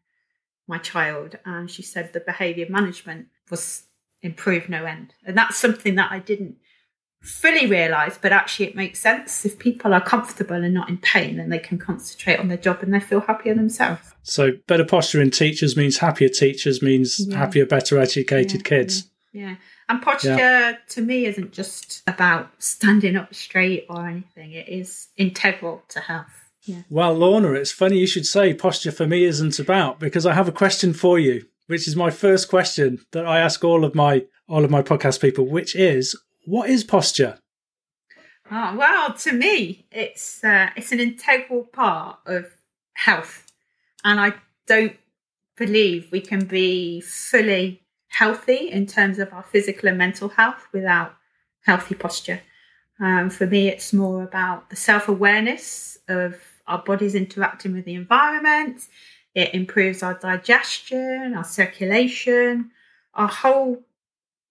my 0.68 0.78
child." 0.78 1.38
And 1.46 1.72
she 1.72 1.82
said 1.82 2.12
the 2.12 2.20
behaviour 2.20 2.66
management 2.70 3.28
was 3.50 3.84
improved 4.22 4.68
no 4.68 4.84
end, 4.84 5.14
and 5.26 5.38
that's 5.38 5.56
something 5.56 5.96
that 5.96 6.12
I 6.12 6.20
didn't 6.20 6.58
fully 7.22 7.66
realise, 7.68 8.18
but 8.18 8.32
actually 8.32 8.68
it 8.68 8.76
makes 8.76 9.00
sense. 9.00 9.46
If 9.46 9.60
people 9.60 9.94
are 9.94 10.02
comfortable 10.02 10.56
and 10.56 10.74
not 10.74 10.90
in 10.90 10.98
pain, 10.98 11.38
then 11.38 11.50
they 11.50 11.60
can 11.60 11.78
concentrate 11.78 12.40
on 12.40 12.48
their 12.48 12.58
job 12.58 12.82
and 12.82 12.94
they 12.94 13.00
feel 13.00 13.22
happier 13.22 13.54
themselves. 13.54 14.14
So 14.24 14.52
better 14.68 14.86
posture 14.86 15.22
in 15.22 15.32
teachers 15.32 15.76
means 15.76 15.98
happier 15.98 16.30
teachers 16.30 16.82
means 16.82 17.20
yeah. 17.20 17.38
happier, 17.38 17.66
better 17.66 18.00
educated 18.00 18.62
yeah, 18.62 18.70
kids. 18.70 19.10
Yeah. 19.34 19.50
yeah. 19.50 19.56
And 19.90 20.02
posture 20.02 20.78
to 20.88 21.02
me 21.02 21.26
isn't 21.26 21.52
just 21.52 22.04
about 22.06 22.52
standing 22.60 23.16
up 23.16 23.34
straight 23.34 23.88
or 23.90 24.08
anything. 24.08 24.52
It 24.54 24.70
is 24.70 25.08
integral 25.18 25.84
to 25.90 26.00
health. 26.00 26.50
Yeah. 26.64 26.84
Well, 26.90 27.16
Lorna, 27.16 27.54
it's 27.54 27.72
funny 27.72 27.98
you 27.98 28.06
should 28.06 28.28
say 28.28 28.54
posture 28.54 28.92
for 28.92 29.08
me 29.08 29.24
isn't 29.24 29.58
about 29.58 30.00
because 30.00 30.28
I 30.28 30.34
have 30.34 30.48
a 30.48 30.52
question 30.52 30.94
for 30.94 31.18
you, 31.18 31.46
which 31.66 31.88
is 31.88 31.96
my 31.96 32.12
first 32.12 32.50
question 32.50 33.00
that 33.12 33.26
I 33.26 33.40
ask 33.40 33.64
all 33.64 33.84
of 33.84 33.96
my 33.96 34.26
all 34.48 34.64
of 34.64 34.72
my 34.72 34.84
podcast 34.84 35.22
people, 35.22 35.48
which 35.48 35.76
is 35.76 36.16
what 36.46 36.70
is 36.70 36.84
posture? 36.84 37.38
Oh, 38.52 38.76
well, 38.76 39.14
to 39.14 39.32
me, 39.32 39.86
it's 39.92 40.44
uh, 40.44 40.70
it's 40.76 40.92
an 40.92 41.00
integral 41.00 41.64
part 41.66 42.20
of 42.26 42.46
health 42.94 43.46
and 44.04 44.20
I 44.20 44.34
don't 44.68 44.96
believe 45.58 46.12
we 46.12 46.22
can 46.22 46.46
be 46.46 47.02
fully 47.02 47.84
healthy 48.10 48.70
in 48.70 48.86
terms 48.86 49.20
of 49.20 49.34
our 49.34 49.44
physical 49.44 49.90
and 49.90 49.98
mental 49.98 50.30
health 50.30 50.68
without 50.74 51.16
healthy 51.62 51.96
posture. 51.96 52.42
Um, 53.00 53.30
for 53.30 53.46
me, 53.46 53.68
it's 53.68 53.94
more 53.94 54.24
about 54.24 54.70
the 54.70 54.76
self 54.76 55.08
awareness 55.08 55.98
of 56.08 56.36
our 56.68 56.80
bodies 56.80 57.16
interacting 57.16 57.74
with 57.74 57.86
the 57.86 57.96
environment. 57.96 58.82
It 59.36 59.54
improves 59.54 60.04
our 60.04 60.16
digestion, 60.16 61.34
our 61.36 61.44
circulation, 61.44 62.72
our 63.14 63.28
whole 63.28 63.84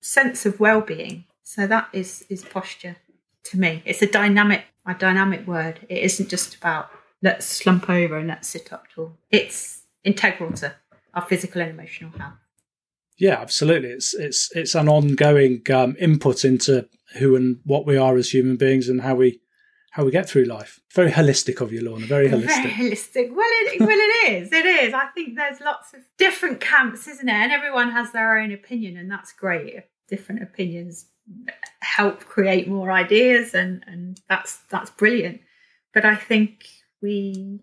sense 0.01 0.47
of 0.47 0.61
well 0.61 0.81
being. 0.81 1.25
So 1.49 1.67
that 1.67 1.89
is 1.95 2.27
is 2.29 2.45
posture 2.45 2.97
to 3.45 3.59
me. 3.59 3.83
It's 3.87 4.03
a 4.03 4.07
dynamic 4.07 4.67
a 4.85 4.93
dynamic 4.93 5.47
word. 5.47 5.81
It 5.89 6.03
isn't 6.03 6.29
just 6.29 6.55
about 6.55 6.91
let's 7.23 7.47
slump 7.47 7.89
over 7.89 8.19
and 8.19 8.29
let's 8.29 8.49
sit 8.49 8.71
up 8.71 8.85
tall. 8.95 9.17
It's 9.31 9.81
integral 10.05 10.53
to 10.57 10.75
our 11.15 11.23
physical 11.23 11.63
and 11.63 11.71
emotional 11.71 12.11
health. 12.19 12.35
Yeah, 13.17 13.41
absolutely. 13.41 13.89
It's 13.89 14.13
it's 14.13 14.55
it's 14.55 14.75
an 14.75 14.91
ongoing 14.91 15.63
um, 15.73 15.97
input 15.99 16.45
into 16.45 16.87
who 17.19 17.35
and 17.35 17.61
what 17.65 17.87
we 17.87 17.97
are 17.97 18.19
as 18.19 18.29
human 18.29 18.59
beings 18.59 18.91
and 18.91 19.01
how 19.01 19.15
we 19.15 19.41
how 19.93 20.05
we 20.05 20.11
get 20.11 20.29
through 20.29 20.45
life. 20.45 20.81
Very 20.95 21.11
holistic 21.11 21.63
of 21.63 21.73
you, 21.73 21.83
Lorna. 21.83 22.05
Very 22.05 22.29
holistic. 22.29 22.77
Very 22.77 22.91
holistic. 22.91 23.35
Well, 23.35 23.49
it, 23.49 23.81
well, 23.81 23.89
it 23.89 24.33
is. 24.35 24.53
It 24.53 24.67
is. 24.67 24.93
I 24.93 25.07
think 25.15 25.37
there's 25.37 25.63
lots 25.63 25.95
of 25.95 26.01
different 26.19 26.61
camps, 26.61 27.09
isn't 27.09 27.27
it? 27.27 27.33
And 27.33 27.53
everyone 27.53 27.91
has 27.93 28.13
their 28.13 28.37
own 28.37 28.53
opinion, 28.53 28.99
and 28.99 29.11
that's 29.11 29.33
great. 29.33 29.85
Different 30.11 30.43
opinions 30.43 31.07
help 31.81 32.21
create 32.25 32.69
more 32.69 32.91
ideas, 32.91 33.55
and 33.55 33.85
and 33.87 34.21
that's 34.29 34.59
that's 34.71 34.91
brilliant. 34.91 35.41
But 35.95 36.05
I 36.05 36.17
think 36.17 36.67
we 37.03 37.61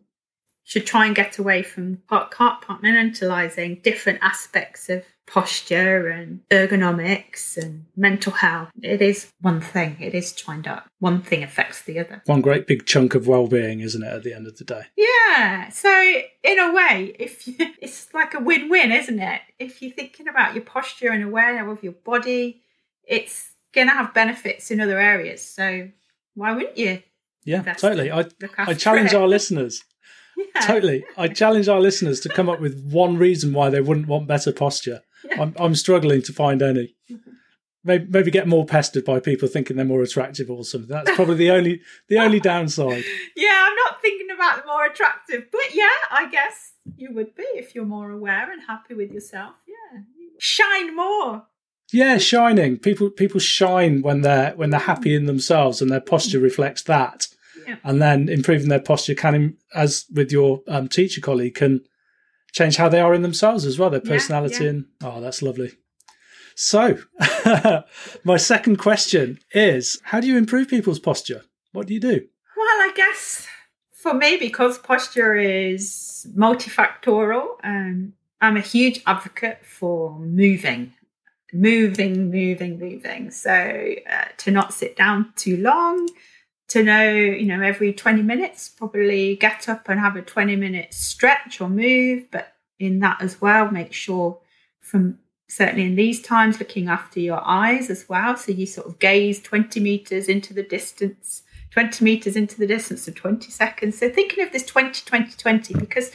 should 0.64 0.86
try 0.86 1.06
and 1.06 1.16
get 1.16 1.38
away 1.38 1.62
from 1.62 1.98
compartmentalizing 2.10 3.84
different 3.84 4.20
aspects 4.22 4.90
of 4.90 5.06
posture 5.28 6.08
and 6.10 6.42
ergonomics 6.50 7.58
and 7.58 7.86
mental 7.96 8.32
health. 8.32 8.70
It 8.82 9.02
is 9.02 9.32
one 9.42 9.62
thing, 9.62 9.98
it 10.00 10.14
is 10.14 10.34
joined 10.34 10.68
up. 10.68 10.88
One 11.00 11.22
thing 11.22 11.44
affects 11.44 11.84
the 11.84 12.00
other. 12.00 12.22
One 12.26 12.42
great 12.42 12.68
big 12.68 12.86
chunk 12.86 13.16
of 13.16 13.28
well 13.28 13.48
being, 13.48 13.80
isn't 13.80 14.04
it, 14.04 14.12
at 14.12 14.24
the 14.24 14.34
end 14.34 14.48
of 14.48 14.58
the 14.58 14.64
day? 14.64 14.84
Yeah. 14.98 15.70
So, 15.70 15.92
in 16.44 16.60
a 16.60 16.74
way, 16.74 17.16
if 17.20 17.48
you, 17.48 17.56
it's 17.82 18.14
like 18.14 18.34
a 18.34 18.40
win 18.40 18.70
win, 18.70 18.92
isn't 18.92 19.20
it? 19.20 19.42
If 19.60 19.82
you're 19.82 19.92
thinking 19.92 20.28
about 20.28 20.56
your 20.56 20.64
posture 20.64 21.10
and 21.10 21.24
awareness 21.24 21.78
of 21.78 21.84
your 21.84 21.94
body, 21.94 22.62
it's 23.08 23.55
going 23.76 23.88
to 23.88 23.94
have 23.94 24.14
benefits 24.14 24.72
in 24.72 24.80
other 24.82 25.00
areas. 25.00 25.46
So, 25.48 25.90
why 26.34 26.54
wouldn't 26.54 26.78
you? 26.78 27.04
Yeah, 27.44 27.62
totally. 27.62 28.12
I 28.12 28.26
I 28.58 28.74
challenge 28.74 29.14
our 29.14 29.28
listeners. 29.28 29.84
Yeah. 30.38 30.62
Totally. 30.68 31.06
I 31.18 31.30
challenge 31.30 31.70
our 31.70 31.80
listeners 31.80 32.20
to 32.20 32.28
come 32.28 32.50
up 32.50 32.60
with 32.60 32.90
one 32.92 33.16
reason 33.18 33.54
why 33.54 33.70
they 33.70 33.80
wouldn't 33.80 34.08
want 34.08 34.28
better 34.28 34.52
posture. 34.52 35.00
Yeah. 35.24 35.42
I'm 35.42 35.54
I'm 35.58 35.76
struggling 35.76 36.22
to 36.24 36.34
find 36.34 36.62
any. 36.62 36.96
Maybe, 37.86 38.08
maybe 38.10 38.32
get 38.32 38.48
more 38.48 38.66
pestered 38.66 39.06
by 39.06 39.20
people 39.20 39.48
thinking 39.48 39.78
they're 39.78 39.86
more 39.86 40.02
attractive 40.02 40.50
or 40.50 40.66
something. 40.66 40.90
That's 40.90 41.16
probably 41.16 41.36
the 41.36 41.52
only 41.52 41.82
the 42.10 42.18
only 42.18 42.40
downside. 42.40 43.04
Yeah, 43.38 43.64
I'm 43.66 43.76
not 43.76 44.02
thinking 44.02 44.32
about 44.36 44.62
the 44.62 44.68
more 44.68 44.86
attractive, 44.88 45.46
but 45.52 45.74
yeah, 45.74 45.98
I 46.10 46.28
guess 46.30 46.74
you 46.98 47.14
would 47.14 47.36
be 47.36 47.44
if 47.54 47.76
you're 47.76 47.86
more 47.86 48.10
aware 48.10 48.52
and 48.52 48.62
happy 48.68 48.96
with 48.96 49.12
yourself. 49.12 49.54
Yeah, 49.68 50.02
shine 50.40 50.96
more. 50.96 51.46
Yeah, 51.94 52.18
shining. 52.18 52.78
People 52.78 53.10
people 53.10 53.40
shine 53.40 54.02
when 54.02 54.22
they're 54.22 54.54
when 54.56 54.72
they're 54.72 54.80
happy 54.80 55.16
in 55.16 55.26
themselves 55.26 55.82
and 55.82 55.92
their 55.92 56.02
posture 56.02 56.40
reflects 56.40 56.84
that. 56.84 57.28
And 57.84 58.02
then 58.02 58.30
improving 58.30 58.70
their 58.70 58.80
posture 58.80 59.16
can, 59.16 59.58
as 59.74 60.06
with 60.14 60.32
your 60.32 60.62
um, 60.68 60.88
teacher 60.88 61.20
colleague, 61.20 61.56
can 61.56 61.82
change 62.52 62.78
how 62.78 62.90
they 62.90 63.00
are 63.00 63.14
in 63.14 63.24
themselves 63.24 63.66
as 63.66 63.80
well, 63.80 63.90
their 63.90 64.00
personality. 64.00 64.56
Yeah, 64.56 64.64
yeah. 64.64 64.70
And 64.70 64.86
oh, 65.04 65.22
that's 65.22 65.42
lovely. 65.42 65.72
So, 66.56 67.00
my 68.24 68.38
second 68.38 68.78
question 68.78 69.40
is 69.52 70.00
how 70.04 70.20
do 70.20 70.28
you 70.28 70.38
improve 70.38 70.70
people's 70.70 71.00
posture? 71.00 71.44
What 71.72 71.88
do 71.88 71.94
you 71.94 72.00
do? 72.00 72.28
Well, 72.56 72.68
I 72.68 72.92
guess 72.96 73.48
for 73.92 74.14
me, 74.14 74.38
because 74.38 74.78
posture 74.78 75.36
is 75.36 76.28
multifactorial, 76.38 77.48
um, 77.64 78.14
I'm 78.40 78.56
a 78.56 78.62
huge 78.62 79.02
advocate 79.08 79.66
for 79.66 80.18
moving, 80.20 80.94
moving, 81.56 82.30
moving, 82.30 82.80
moving. 82.80 83.32
So 83.32 83.52
uh, 84.10 84.26
to 84.38 84.52
not 84.52 84.74
sit 84.74 84.96
down 84.96 85.34
too 85.36 85.58
long, 85.58 86.08
to 86.70 86.84
know, 86.84 87.10
you 87.10 87.46
know, 87.46 87.62
every 87.62 87.94
20 87.94 88.22
minutes, 88.22 88.70
probably 88.70 89.36
get 89.36 89.70
up 89.70 89.88
and 89.88 90.00
have 90.00 90.16
a 90.16 90.22
20 90.22 90.56
minute 90.56 90.94
stretch 90.94 91.62
or 91.62 91.70
move. 91.70 92.26
But 92.32 92.54
in 92.80 93.00
that 93.00 93.22
as 93.22 93.40
well, 93.40 93.72
make 93.72 93.94
sure 93.94 94.40
from 94.82 95.20
certainly 95.48 95.86
in 95.86 95.96
these 95.96 96.22
times, 96.22 96.60
looking 96.60 96.88
after 96.88 97.20
your 97.20 97.42
eyes 97.46 97.90
as 97.90 98.10
well. 98.10 98.36
So 98.36 98.52
you 98.52 98.66
sort 98.66 98.88
of 98.88 99.00
gaze 99.00 99.42
20 99.42 99.80
meters 99.80 100.28
into 100.28 100.54
the 100.54 100.64
distance 100.64 101.44
20 101.72 102.06
meters 102.06 102.38
into 102.38 102.58
the 102.58 102.68
distance 102.68 103.06
of 103.06 103.16
20 103.16 103.52
seconds. 103.52 103.98
So 103.98 104.10
thinking 104.10 104.44
of 104.46 104.54
this 104.54 104.66
20 104.66 105.02
20 105.06 105.32
20 105.38 105.74
because 105.74 106.12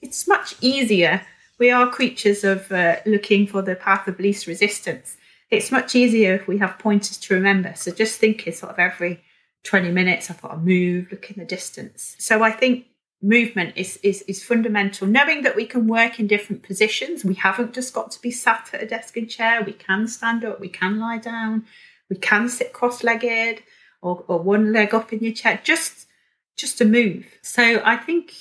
it's 0.00 0.26
much 0.26 0.56
easier. 0.62 1.20
We 1.62 1.70
are 1.70 1.88
creatures 1.88 2.42
of 2.42 2.72
uh, 2.72 2.96
looking 3.06 3.46
for 3.46 3.62
the 3.62 3.76
path 3.76 4.08
of 4.08 4.18
least 4.18 4.48
resistance. 4.48 5.16
It's 5.48 5.70
much 5.70 5.94
easier 5.94 6.34
if 6.34 6.48
we 6.48 6.58
have 6.58 6.76
pointers 6.80 7.18
to 7.18 7.34
remember. 7.34 7.72
So 7.76 7.92
just 7.92 8.18
thinking 8.18 8.52
sort 8.52 8.72
of 8.72 8.80
every 8.80 9.22
20 9.62 9.92
minutes, 9.92 10.28
I've 10.28 10.42
got 10.42 10.54
to 10.54 10.56
move, 10.56 11.12
look 11.12 11.30
in 11.30 11.38
the 11.38 11.44
distance. 11.44 12.16
So 12.18 12.42
I 12.42 12.50
think 12.50 12.86
movement 13.22 13.74
is, 13.76 13.96
is, 14.02 14.22
is 14.22 14.42
fundamental. 14.42 15.06
Knowing 15.06 15.42
that 15.42 15.54
we 15.54 15.64
can 15.64 15.86
work 15.86 16.18
in 16.18 16.26
different 16.26 16.64
positions. 16.64 17.24
We 17.24 17.34
haven't 17.34 17.74
just 17.74 17.94
got 17.94 18.10
to 18.10 18.20
be 18.20 18.32
sat 18.32 18.70
at 18.72 18.82
a 18.82 18.86
desk 18.86 19.16
and 19.16 19.30
chair. 19.30 19.62
We 19.62 19.74
can 19.74 20.08
stand 20.08 20.44
up, 20.44 20.58
we 20.58 20.68
can 20.68 20.98
lie 20.98 21.18
down, 21.18 21.66
we 22.10 22.16
can 22.16 22.48
sit 22.48 22.72
cross 22.72 23.04
legged 23.04 23.62
or, 24.02 24.24
or 24.26 24.40
one 24.40 24.72
leg 24.72 24.94
up 24.94 25.12
in 25.12 25.20
your 25.20 25.32
chair, 25.32 25.60
just 25.62 26.08
just 26.56 26.76
to 26.78 26.84
move. 26.84 27.24
So 27.40 27.80
I 27.84 27.98
think 27.98 28.32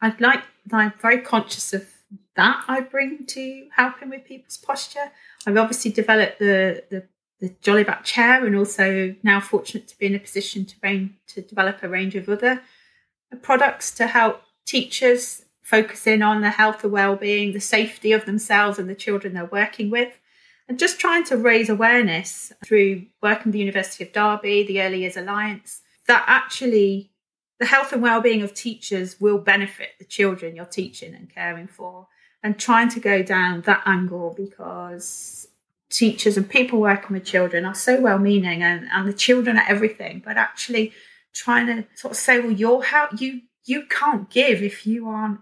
I'd 0.00 0.20
like 0.20 0.44
I'm 0.72 0.92
very 1.02 1.20
conscious 1.20 1.74
of 1.74 1.88
that 2.36 2.64
I 2.68 2.80
bring 2.80 3.26
to 3.26 3.68
helping 3.74 4.10
with 4.10 4.24
people's 4.24 4.56
posture. 4.56 5.10
I've 5.46 5.56
obviously 5.56 5.92
developed 5.92 6.38
the 6.38 6.84
the, 6.90 7.04
the 7.40 7.54
Jolly 7.60 7.84
Back 7.84 8.04
chair 8.04 8.44
and 8.44 8.56
also 8.56 9.14
now 9.22 9.40
fortunate 9.40 9.88
to 9.88 9.98
be 9.98 10.06
in 10.06 10.14
a 10.14 10.18
position 10.18 10.64
to 10.66 10.80
bring 10.80 11.16
to 11.28 11.42
develop 11.42 11.82
a 11.82 11.88
range 11.88 12.14
of 12.14 12.28
other 12.28 12.62
products 13.42 13.90
to 13.92 14.06
help 14.06 14.42
teachers 14.64 15.44
focus 15.62 16.06
in 16.06 16.22
on 16.22 16.40
the 16.40 16.50
health 16.50 16.84
and 16.84 16.92
well-being, 16.92 17.52
the 17.52 17.60
safety 17.60 18.12
of 18.12 18.26
themselves 18.26 18.78
and 18.78 18.88
the 18.88 18.94
children 18.94 19.32
they're 19.34 19.46
working 19.46 19.90
with 19.90 20.12
and 20.68 20.78
just 20.78 20.98
trying 20.98 21.24
to 21.24 21.36
raise 21.36 21.68
awareness 21.68 22.52
through 22.64 23.04
working 23.22 23.46
with 23.46 23.52
the 23.52 23.58
University 23.58 24.04
of 24.04 24.12
Derby, 24.12 24.64
the 24.66 24.80
Early 24.80 25.00
Years 25.00 25.16
Alliance, 25.16 25.82
that 26.06 26.24
actually 26.26 27.10
the 27.58 27.66
health 27.66 27.92
and 27.92 28.02
well-being 28.02 28.42
of 28.42 28.54
teachers 28.54 29.20
will 29.20 29.38
benefit 29.38 29.90
the 29.98 30.04
children 30.04 30.56
you're 30.56 30.64
teaching 30.64 31.14
and 31.14 31.32
caring 31.32 31.66
for 31.66 32.08
and 32.42 32.58
trying 32.58 32.88
to 32.90 33.00
go 33.00 33.22
down 33.22 33.62
that 33.62 33.82
angle 33.86 34.34
because 34.36 35.46
teachers 35.90 36.36
and 36.36 36.48
people 36.48 36.80
working 36.80 37.14
with 37.14 37.24
children 37.24 37.64
are 37.64 37.74
so 37.74 38.00
well-meaning 38.00 38.62
and, 38.62 38.88
and 38.92 39.08
the 39.08 39.12
children 39.12 39.56
are 39.56 39.64
everything 39.68 40.20
but 40.24 40.36
actually 40.36 40.92
trying 41.32 41.66
to 41.66 41.84
sort 41.94 42.12
of 42.12 42.18
say 42.18 42.40
well 42.40 42.50
you're 42.50 42.82
how 42.82 43.08
you 43.18 43.40
you 43.64 43.84
can't 43.86 44.30
give 44.30 44.62
if 44.62 44.86
you 44.86 45.08
aren't 45.08 45.40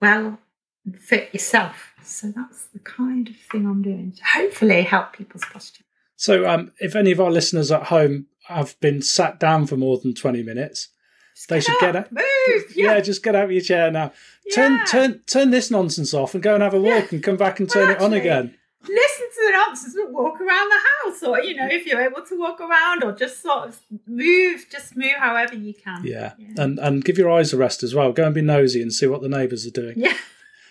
well 0.00 0.38
fit 0.98 1.32
yourself 1.32 1.92
so 2.06 2.28
that's 2.28 2.66
the 2.66 2.78
kind 2.78 3.28
of 3.28 3.36
thing 3.36 3.66
I'm 3.66 3.82
doing 3.82 4.12
to 4.12 4.24
hopefully 4.24 4.82
help 4.82 5.12
people's 5.12 5.44
posture. 5.44 5.82
So, 6.14 6.48
um, 6.48 6.72
if 6.78 6.94
any 6.94 7.10
of 7.10 7.20
our 7.20 7.30
listeners 7.30 7.70
at 7.70 7.84
home 7.84 8.26
have 8.44 8.78
been 8.80 9.02
sat 9.02 9.40
down 9.40 9.66
for 9.66 9.76
more 9.76 9.98
than 9.98 10.14
20 10.14 10.42
minutes, 10.42 10.88
they 11.48 11.60
should 11.60 11.74
up, 11.74 11.80
get 11.80 11.96
out. 11.96 12.12
Move! 12.12 12.72
Yeah. 12.74 12.94
yeah. 12.94 13.00
just 13.00 13.22
get 13.22 13.34
out 13.34 13.44
of 13.44 13.52
your 13.52 13.60
chair 13.60 13.90
now. 13.90 14.12
Turn, 14.54 14.72
yeah. 14.72 14.84
turn, 14.84 15.20
turn 15.26 15.50
this 15.50 15.70
nonsense 15.70 16.14
off 16.14 16.34
and 16.34 16.42
go 16.42 16.54
and 16.54 16.62
have 16.62 16.74
a 16.74 16.80
walk 16.80 17.04
yeah. 17.04 17.08
and 17.12 17.22
come 17.22 17.36
back 17.36 17.60
and 17.60 17.68
turn 17.68 17.82
well, 17.82 17.92
actually, 17.92 18.06
it 18.06 18.06
on 18.06 18.20
again. 18.20 18.54
Listen 18.88 19.26
to 19.26 19.46
the 19.46 19.52
nonsense, 19.52 19.94
but 19.96 20.12
walk 20.12 20.40
around 20.40 20.68
the 20.68 21.10
house, 21.10 21.22
or 21.22 21.40
you 21.40 21.54
know, 21.54 21.66
if 21.66 21.86
you're 21.86 22.00
able 22.00 22.22
to 22.22 22.38
walk 22.38 22.60
around, 22.60 23.02
or 23.02 23.12
just 23.12 23.42
sort 23.42 23.68
of 23.68 23.80
move, 24.06 24.66
just 24.70 24.96
move 24.96 25.14
however 25.18 25.56
you 25.56 25.74
can. 25.74 26.04
Yeah, 26.04 26.34
and 26.56 26.78
and 26.78 27.04
give 27.04 27.18
your 27.18 27.30
eyes 27.30 27.52
a 27.52 27.56
rest 27.56 27.82
as 27.82 27.94
well. 27.94 28.12
Go 28.12 28.26
and 28.26 28.34
be 28.34 28.42
nosy 28.42 28.80
and 28.80 28.92
see 28.92 29.06
what 29.06 29.22
the 29.22 29.28
neighbours 29.28 29.66
are 29.66 29.70
doing. 29.70 29.94
Yeah. 29.98 30.16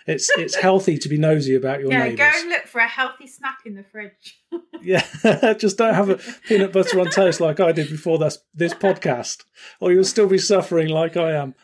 It's 0.08 0.30
it's 0.38 0.56
healthy 0.56 1.00
to 1.00 1.10
be 1.10 1.18
nosy 1.18 1.56
about 1.56 1.80
your 1.80 1.92
yeah, 1.92 2.04
neighbours. 2.04 2.18
go 2.18 2.32
and 2.36 2.50
look 2.50 2.68
for 2.68 2.80
a 2.80 2.88
healthy 2.88 3.26
snack 3.26 3.60
in 3.66 3.74
the 3.74 3.84
fridge. 3.84 4.40
yeah, 4.82 5.04
just 5.58 5.78
don't 5.78 5.96
have 5.96 6.10
a 6.10 6.20
peanut 6.48 6.72
butter 6.72 7.00
on 7.00 7.10
toast 7.10 7.42
like 7.42 7.60
I 7.60 7.72
did 7.72 7.90
before 7.90 8.20
this 8.20 8.38
this 8.54 8.74
podcast, 8.74 9.46
or 9.80 9.92
you'll 9.92 10.04
still 10.04 10.28
be 10.28 10.38
suffering 10.38 10.90
like 10.90 11.18
I 11.18 11.32
am. 11.32 11.56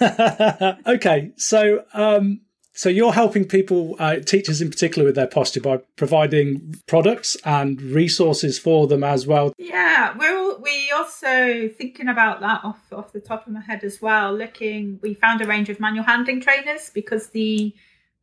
okay, 0.86 1.32
so 1.36 1.84
um, 1.92 2.40
so 2.74 2.88
you're 2.88 3.12
helping 3.12 3.44
people, 3.44 3.96
uh, 3.98 4.16
teachers 4.16 4.62
in 4.62 4.70
particular, 4.70 5.06
with 5.06 5.14
their 5.14 5.26
posture 5.26 5.60
by 5.60 5.78
providing 5.96 6.76
products 6.86 7.36
and 7.44 7.80
resources 7.80 8.58
for 8.58 8.86
them 8.86 9.04
as 9.04 9.26
well. 9.26 9.52
Yeah, 9.58 10.16
we're 10.16 10.36
all, 10.36 10.58
we 10.58 10.90
also 10.94 11.68
thinking 11.68 12.08
about 12.08 12.40
that 12.40 12.64
off 12.64 12.80
off 12.92 13.12
the 13.12 13.20
top 13.20 13.46
of 13.46 13.52
my 13.52 13.60
head 13.60 13.84
as 13.84 14.00
well. 14.00 14.32
Looking, 14.32 14.98
we 15.02 15.14
found 15.14 15.42
a 15.42 15.46
range 15.46 15.68
of 15.68 15.80
manual 15.80 16.04
handling 16.04 16.40
trainers 16.40 16.90
because 16.92 17.28
the 17.30 17.74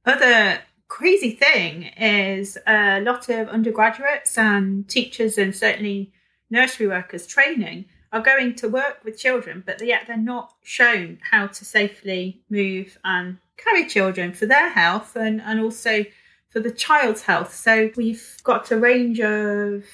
other 0.06 0.60
crazy 0.88 1.32
thing 1.32 1.84
is 1.98 2.58
a 2.66 3.00
lot 3.02 3.30
of 3.30 3.48
undergraduates 3.50 4.38
and 4.38 4.88
teachers 4.90 5.38
and 5.38 5.56
certainly 5.56 6.12
nursery 6.50 6.88
workers 6.88 7.28
training 7.28 7.86
are 8.12 8.22
going 8.22 8.56
to 8.56 8.68
work 8.68 9.02
with 9.06 9.20
children, 9.20 9.62
but 9.64 9.86
yet 9.86 10.06
they're 10.08 10.18
not 10.18 10.54
shown 10.64 11.20
how 11.30 11.46
to 11.46 11.64
safely 11.64 12.42
move 12.50 12.98
and 13.04 13.38
carry 13.64 13.88
children 13.88 14.34
for 14.34 14.46
their 14.46 14.70
health 14.70 15.16
and, 15.16 15.42
and 15.42 15.60
also 15.60 16.06
for 16.50 16.60
the 16.60 16.72
child's 16.72 17.24
health. 17.24 17.54
So 17.54 17.92
we've 17.96 18.38
got 18.44 18.72
a 18.72 18.78
range 18.78 19.20
of 19.20 19.86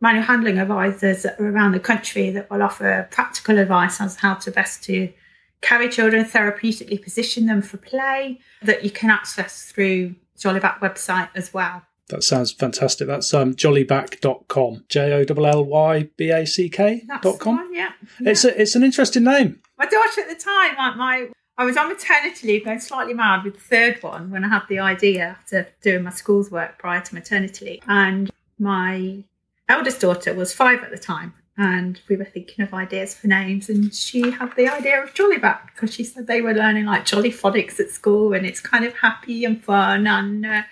manual 0.00 0.24
handling 0.24 0.58
advisors 0.58 1.26
around 1.38 1.72
the 1.72 1.80
country 1.80 2.30
that 2.30 2.50
will 2.50 2.62
offer 2.62 3.08
practical 3.10 3.58
advice 3.58 4.00
on 4.00 4.08
how 4.10 4.34
to 4.34 4.50
best 4.50 4.84
to 4.84 5.12
carry 5.60 5.88
children 5.88 6.24
therapeutically 6.24 7.02
position 7.02 7.46
them 7.46 7.62
for 7.62 7.78
play 7.78 8.38
that 8.62 8.84
you 8.84 8.90
can 8.90 9.10
access 9.10 9.70
through 9.72 10.14
Jollyback 10.38 10.78
website 10.78 11.30
as 11.34 11.52
well. 11.52 11.82
That 12.08 12.22
sounds 12.22 12.52
fantastic. 12.52 13.06
That's 13.06 13.34
um, 13.34 13.54
jollyback.com. 13.54 14.84
J 14.88 15.12
O 15.12 15.34
L 15.36 15.46
L 15.46 15.64
Y 15.64 16.08
B 16.16 16.30
A 16.30 16.46
C 16.46 16.68
K 16.70 17.04
dot 17.20 17.38
com. 17.38 17.68
yeah. 17.72 17.90
yeah. 18.20 18.30
It's 18.30 18.44
a, 18.44 18.60
it's 18.60 18.74
an 18.74 18.82
interesting 18.82 19.24
name. 19.24 19.60
My 19.76 19.84
daughter 19.84 20.22
at 20.22 20.28
the 20.28 20.42
time, 20.42 20.74
like 20.76 20.96
my 20.96 21.28
I 21.58 21.64
was 21.64 21.76
on 21.76 21.88
maternity 21.88 22.46
leave, 22.46 22.64
going 22.64 22.78
slightly 22.78 23.14
mad 23.14 23.42
with 23.42 23.54
the 23.54 23.60
third 23.60 24.00
one 24.00 24.30
when 24.30 24.44
I 24.44 24.48
had 24.48 24.62
the 24.68 24.78
idea 24.78 25.36
after 25.40 25.66
doing 25.82 26.04
my 26.04 26.10
school's 26.10 26.52
work 26.52 26.78
prior 26.78 27.00
to 27.00 27.14
maternity 27.14 27.64
leave. 27.64 27.82
And 27.88 28.30
my 28.60 29.24
eldest 29.68 30.00
daughter 30.00 30.32
was 30.34 30.54
five 30.54 30.84
at 30.84 30.92
the 30.92 30.98
time, 30.98 31.34
and 31.56 32.00
we 32.08 32.14
were 32.14 32.24
thinking 32.24 32.64
of 32.64 32.72
ideas 32.72 33.16
for 33.16 33.26
names. 33.26 33.68
And 33.68 33.92
she 33.92 34.30
had 34.30 34.54
the 34.54 34.68
idea 34.68 35.02
of 35.02 35.14
Jollyback 35.14 35.74
because 35.74 35.92
she 35.92 36.04
said 36.04 36.28
they 36.28 36.40
were 36.40 36.54
learning 36.54 36.84
like 36.84 37.04
Jolly 37.04 37.32
Phonics 37.32 37.80
at 37.80 37.90
school, 37.90 38.34
and 38.34 38.46
it's 38.46 38.60
kind 38.60 38.84
of 38.84 38.94
happy 38.94 39.44
and 39.44 39.62
fun. 39.62 40.06
And 40.06 40.46
uh, 40.46 40.62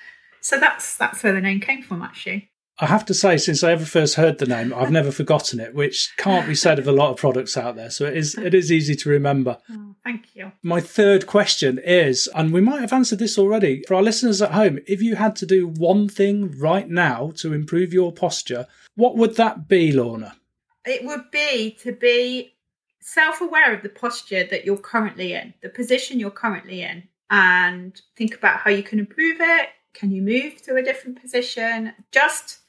so 0.41 0.61
that's 0.61 0.97
that's 0.97 1.21
where 1.25 1.33
the 1.33 1.41
name 1.41 1.59
came 1.59 1.83
from, 1.83 2.01
actually. 2.01 2.49
I 2.79 2.87
have 2.87 3.07
to 3.07 3.15
say, 3.15 3.39
since 3.39 3.65
I 3.65 3.73
ever 3.73 3.87
first 3.87 4.15
heard 4.15 4.39
the 4.39 4.47
name, 4.47 4.73
I've 4.73 4.93
never 4.93 5.11
forgotten 5.11 5.59
it, 5.59 5.75
which 5.75 6.15
can't 6.19 6.47
be 6.47 6.55
said 6.55 6.79
of 6.79 6.87
a 6.87 6.93
lot 6.93 7.11
of 7.11 7.17
products 7.17 7.57
out 7.57 7.75
there. 7.75 7.91
So 7.91 8.05
it 8.05 8.17
is 8.17 8.37
it 8.37 8.55
is 8.55 8.71
easy 8.71 8.95
to 8.95 9.09
remember. 9.09 9.59
Thank 10.07 10.37
you. 10.37 10.53
My 10.63 10.81
third 10.81 11.27
question 11.27 11.81
is, 11.85 12.29
and 12.33 12.53
we 12.53 12.61
might 12.61 12.81
have 12.81 12.93
answered 12.93 13.19
this 13.19 13.37
already, 13.37 13.83
for 13.89 13.97
our 13.97 14.05
listeners 14.05 14.41
at 14.41 14.53
home, 14.53 14.79
if 14.87 15.03
you 15.03 15.17
had 15.17 15.35
to 15.37 15.47
do 15.47 15.67
one 15.67 16.09
thing 16.09 16.57
right 16.61 16.89
now 16.89 17.33
to 17.39 17.53
improve 17.53 17.93
your 17.93 18.13
posture, 18.13 18.69
what 18.95 19.17
would 19.17 19.35
that 19.35 19.67
be, 19.67 19.91
Lorna? 19.91 20.37
It 20.85 21.05
would 21.05 21.33
be 21.33 21.77
to 21.81 21.91
be 21.91 22.55
self 23.01 23.41
aware 23.41 23.75
of 23.75 23.83
the 23.83 23.89
posture 23.89 24.45
that 24.45 24.65
you're 24.65 24.77
currently 24.77 25.33
in, 25.33 25.55
the 25.61 25.71
position 25.71 26.21
you're 26.21 26.31
currently 26.31 26.83
in, 26.83 27.09
and 27.31 28.01
think 28.17 28.37
about 28.37 28.61
how 28.61 28.71
you 28.71 28.85
can 28.85 29.01
improve 29.01 29.39
it. 29.41 29.71
Can 29.93 30.13
you 30.13 30.23
move 30.23 30.63
to 30.63 30.77
a 30.77 30.85
different 30.85 31.21
position? 31.21 31.93
Just 32.13 32.61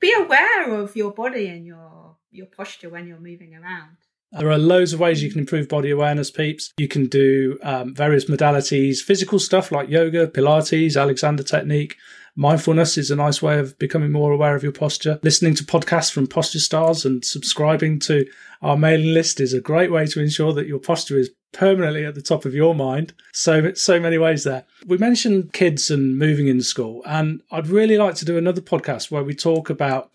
be 0.00 0.12
aware 0.12 0.74
of 0.74 0.96
your 0.96 1.12
body 1.12 1.46
and 1.46 1.64
your 1.64 2.16
your 2.32 2.46
posture 2.46 2.88
when 2.88 3.06
you're 3.06 3.20
moving 3.20 3.54
around. 3.54 3.96
There 4.32 4.50
are 4.50 4.58
loads 4.58 4.92
of 4.92 5.00
ways 5.00 5.22
you 5.22 5.30
can 5.30 5.40
improve 5.40 5.68
body 5.68 5.90
awareness, 5.90 6.30
peeps. 6.30 6.72
You 6.76 6.88
can 6.88 7.06
do 7.06 7.58
um, 7.62 7.94
various 7.94 8.26
modalities, 8.26 8.98
physical 8.98 9.38
stuff 9.38 9.72
like 9.72 9.88
yoga, 9.88 10.26
Pilates, 10.26 11.00
Alexander 11.00 11.42
technique. 11.42 11.96
Mindfulness 12.36 12.98
is 12.98 13.10
a 13.10 13.16
nice 13.16 13.42
way 13.42 13.58
of 13.58 13.76
becoming 13.78 14.12
more 14.12 14.30
aware 14.30 14.54
of 14.54 14.62
your 14.62 14.72
posture. 14.72 15.18
Listening 15.22 15.54
to 15.54 15.64
podcasts 15.64 16.12
from 16.12 16.26
Posture 16.26 16.60
Stars 16.60 17.04
and 17.04 17.24
subscribing 17.24 17.98
to 18.00 18.26
our 18.62 18.76
mailing 18.76 19.12
list 19.14 19.40
is 19.40 19.54
a 19.54 19.60
great 19.60 19.90
way 19.90 20.06
to 20.06 20.20
ensure 20.20 20.52
that 20.52 20.68
your 20.68 20.78
posture 20.78 21.18
is 21.18 21.30
permanently 21.52 22.04
at 22.04 22.14
the 22.14 22.22
top 22.22 22.44
of 22.44 22.54
your 22.54 22.74
mind. 22.74 23.14
So 23.32 23.72
so 23.72 23.98
many 23.98 24.18
ways 24.18 24.44
there. 24.44 24.64
We 24.86 24.98
mentioned 24.98 25.52
kids 25.52 25.90
and 25.90 26.18
moving 26.18 26.48
in 26.48 26.60
school, 26.60 27.02
and 27.06 27.40
I'd 27.50 27.66
really 27.66 27.96
like 27.96 28.14
to 28.16 28.24
do 28.24 28.36
another 28.36 28.60
podcast 28.60 29.10
where 29.10 29.24
we 29.24 29.34
talk 29.34 29.70
about 29.70 30.10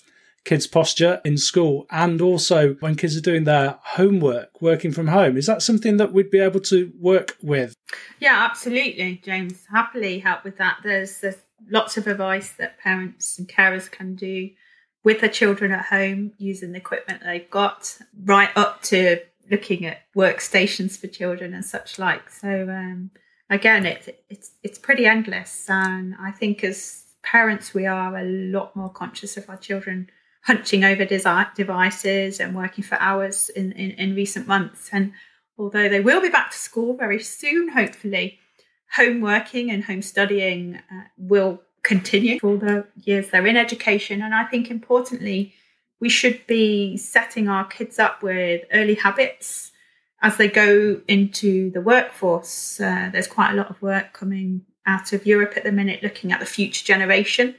kids' 0.45 0.67
posture 0.67 1.21
in 1.23 1.37
school 1.37 1.85
and 1.89 2.21
also 2.21 2.73
when 2.75 2.95
kids 2.95 3.15
are 3.15 3.21
doing 3.21 3.45
their 3.45 3.79
homework, 3.81 4.61
working 4.61 4.91
from 4.91 5.07
home. 5.07 5.37
Is 5.37 5.45
that 5.45 5.61
something 5.61 5.97
that 5.97 6.11
we'd 6.11 6.29
be 6.29 6.39
able 6.39 6.59
to 6.61 6.91
work 6.99 7.37
with? 7.41 7.73
Yeah, 8.19 8.47
absolutely, 8.49 9.21
James. 9.23 9.65
Happily 9.71 10.19
help 10.19 10.43
with 10.43 10.57
that. 10.57 10.77
There's 10.83 11.19
there's 11.19 11.37
lots 11.69 11.97
of 11.97 12.07
advice 12.07 12.51
that 12.53 12.79
parents 12.79 13.39
and 13.39 13.47
carers 13.47 13.89
can 13.89 14.15
do 14.15 14.49
with 15.03 15.21
their 15.21 15.29
children 15.29 15.71
at 15.71 15.85
home 15.85 16.31
using 16.37 16.71
the 16.71 16.77
equipment 16.77 17.21
they've 17.23 17.49
got, 17.49 17.97
right 18.23 18.49
up 18.55 18.81
to 18.83 19.19
looking 19.51 19.85
at 19.85 19.99
workstations 20.15 20.97
for 20.97 21.07
children 21.07 21.53
and 21.53 21.65
such 21.65 21.99
like. 21.99 22.29
So 22.29 22.67
um, 22.69 23.11
again, 23.49 23.85
it's 23.85 24.09
it's 24.29 24.51
it's 24.61 24.79
pretty 24.79 25.05
endless, 25.05 25.69
and 25.69 26.15
I 26.19 26.31
think 26.31 26.63
as 26.63 27.03
parents 27.21 27.73
we 27.73 27.85
are 27.85 28.17
a 28.17 28.25
lot 28.25 28.75
more 28.75 28.89
conscious 28.89 29.37
of 29.37 29.49
our 29.49 29.57
children 29.57 30.09
hunching 30.43 30.83
over 30.83 31.05
devices 31.05 32.39
and 32.39 32.55
working 32.55 32.83
for 32.83 32.95
hours 32.95 33.49
in, 33.49 33.71
in, 33.73 33.91
in 33.91 34.15
recent 34.15 34.47
months. 34.47 34.89
And 34.91 35.13
although 35.57 35.87
they 35.87 36.01
will 36.01 36.21
be 36.21 36.29
back 36.29 36.51
to 36.51 36.57
school 36.57 36.97
very 36.97 37.19
soon, 37.19 37.69
hopefully, 37.69 38.39
home 38.95 39.21
working 39.21 39.71
and 39.71 39.83
home 39.83 40.01
studying 40.01 40.75
uh, 40.75 41.03
will 41.17 41.61
continue 41.81 42.39
for 42.39 42.57
the 42.57 42.85
years 43.03 43.29
they're 43.29 43.47
in 43.47 43.57
education. 43.57 44.21
And 44.21 44.35
I 44.35 44.43
think 44.43 44.69
importantly, 44.69 45.53
we 45.99 46.09
should 46.09 46.45
be 46.45 46.97
setting 46.97 47.47
our 47.47 47.65
kids 47.65 47.97
up 47.97 48.21
with 48.21 48.63
early 48.73 48.95
habits 48.95 49.71
as 50.21 50.35
they 50.37 50.49
go 50.49 51.01
into 51.07 51.71
the 51.71 51.81
workforce. 51.81 52.79
Uh, 52.79 53.09
there's 53.11 53.27
quite 53.27 53.51
a 53.51 53.55
lot 53.55 53.69
of 53.69 53.81
work 53.81 54.13
coming 54.13 54.65
out 54.85 55.13
of 55.13 55.25
Europe 55.25 55.53
at 55.55 55.63
the 55.63 55.71
minute 55.71 56.03
looking 56.03 56.33
at 56.33 56.41
the 56.41 56.45
future 56.45 56.83
generation 56.85 57.55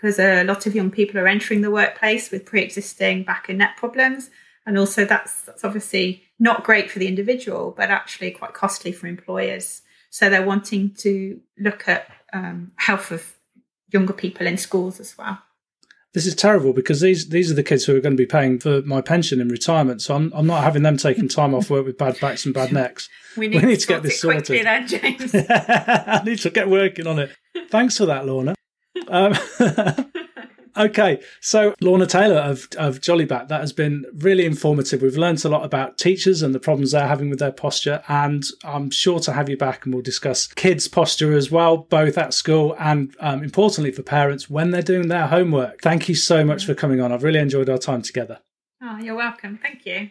because 0.00 0.18
a 0.18 0.44
lot 0.44 0.66
of 0.66 0.74
young 0.74 0.90
people 0.90 1.18
are 1.18 1.26
entering 1.26 1.60
the 1.60 1.70
workplace 1.70 2.30
with 2.30 2.44
pre-existing 2.44 3.24
back 3.24 3.48
and 3.48 3.58
neck 3.58 3.76
problems 3.76 4.30
and 4.64 4.78
also 4.78 5.04
that's, 5.04 5.42
that's 5.42 5.64
obviously 5.64 6.22
not 6.38 6.62
great 6.62 6.90
for 6.90 6.98
the 6.98 7.08
individual 7.08 7.74
but 7.76 7.90
actually 7.90 8.30
quite 8.30 8.54
costly 8.54 8.92
for 8.92 9.06
employers 9.06 9.82
so 10.10 10.30
they're 10.30 10.46
wanting 10.46 10.94
to 10.94 11.40
look 11.58 11.88
at 11.88 12.08
um, 12.32 12.70
health 12.76 13.10
of 13.10 13.34
younger 13.92 14.12
people 14.12 14.46
in 14.46 14.56
schools 14.56 15.00
as 15.00 15.18
well 15.18 15.38
this 16.14 16.26
is 16.26 16.34
terrible 16.34 16.72
because 16.72 17.00
these 17.00 17.28
these 17.28 17.50
are 17.50 17.54
the 17.54 17.62
kids 17.62 17.84
who 17.84 17.94
are 17.94 18.00
going 18.00 18.16
to 18.16 18.20
be 18.20 18.26
paying 18.26 18.58
for 18.58 18.80
my 18.82 19.02
pension 19.02 19.42
in 19.42 19.48
retirement. 19.50 20.00
So 20.00 20.14
I'm, 20.16 20.32
I'm 20.34 20.46
not 20.46 20.64
having 20.64 20.82
them 20.82 20.96
taking 20.96 21.28
time 21.28 21.54
off 21.54 21.68
work 21.68 21.84
with 21.84 21.98
bad 21.98 22.18
backs 22.18 22.46
and 22.46 22.54
bad 22.54 22.72
necks. 22.72 23.08
We 23.36 23.46
need, 23.46 23.62
we 23.62 23.68
need 23.68 23.80
to, 23.80 23.86
to 23.86 23.92
get 23.92 24.02
this 24.02 24.20
sorted. 24.20 24.66
Then, 24.66 24.88
James. 24.88 25.32
I 25.48 26.22
need 26.24 26.40
to 26.40 26.50
get 26.50 26.68
working 26.68 27.06
on 27.06 27.20
it. 27.20 27.30
Thanks 27.70 27.96
for 27.98 28.06
that, 28.06 28.26
Lorna. 28.26 28.56
Um, 29.06 29.34
okay, 30.76 31.20
so 31.40 31.74
Lorna 31.80 32.06
Taylor 32.06 32.38
of, 32.38 32.68
of 32.76 33.00
Jollyback, 33.00 33.48
that 33.48 33.60
has 33.60 33.72
been 33.72 34.04
really 34.14 34.44
informative. 34.44 35.02
We've 35.02 35.16
learned 35.16 35.44
a 35.44 35.48
lot 35.48 35.64
about 35.64 35.98
teachers 35.98 36.42
and 36.42 36.54
the 36.54 36.60
problems 36.60 36.92
they're 36.92 37.06
having 37.06 37.30
with 37.30 37.38
their 37.38 37.52
posture, 37.52 38.02
and 38.08 38.44
I'm 38.64 38.90
sure 38.90 39.20
to 39.20 39.32
have 39.32 39.48
you 39.48 39.56
back 39.56 39.84
and 39.84 39.94
we'll 39.94 40.02
discuss 40.02 40.46
kids' 40.46 40.88
posture 40.88 41.36
as 41.36 41.50
well, 41.50 41.76
both 41.76 42.18
at 42.18 42.34
school 42.34 42.74
and 42.78 43.14
um, 43.20 43.42
importantly 43.42 43.92
for 43.92 44.02
parents 44.02 44.50
when 44.50 44.70
they're 44.70 44.82
doing 44.82 45.08
their 45.08 45.26
homework. 45.26 45.80
Thank 45.82 46.08
you 46.08 46.14
so 46.14 46.44
much 46.44 46.64
for 46.66 46.74
coming 46.74 47.00
on. 47.00 47.12
I've 47.12 47.24
really 47.24 47.40
enjoyed 47.40 47.68
our 47.68 47.78
time 47.78 48.02
together. 48.02 48.40
Oh, 48.82 48.98
you're 48.98 49.16
welcome. 49.16 49.58
Thank 49.60 49.86
you. 49.86 50.10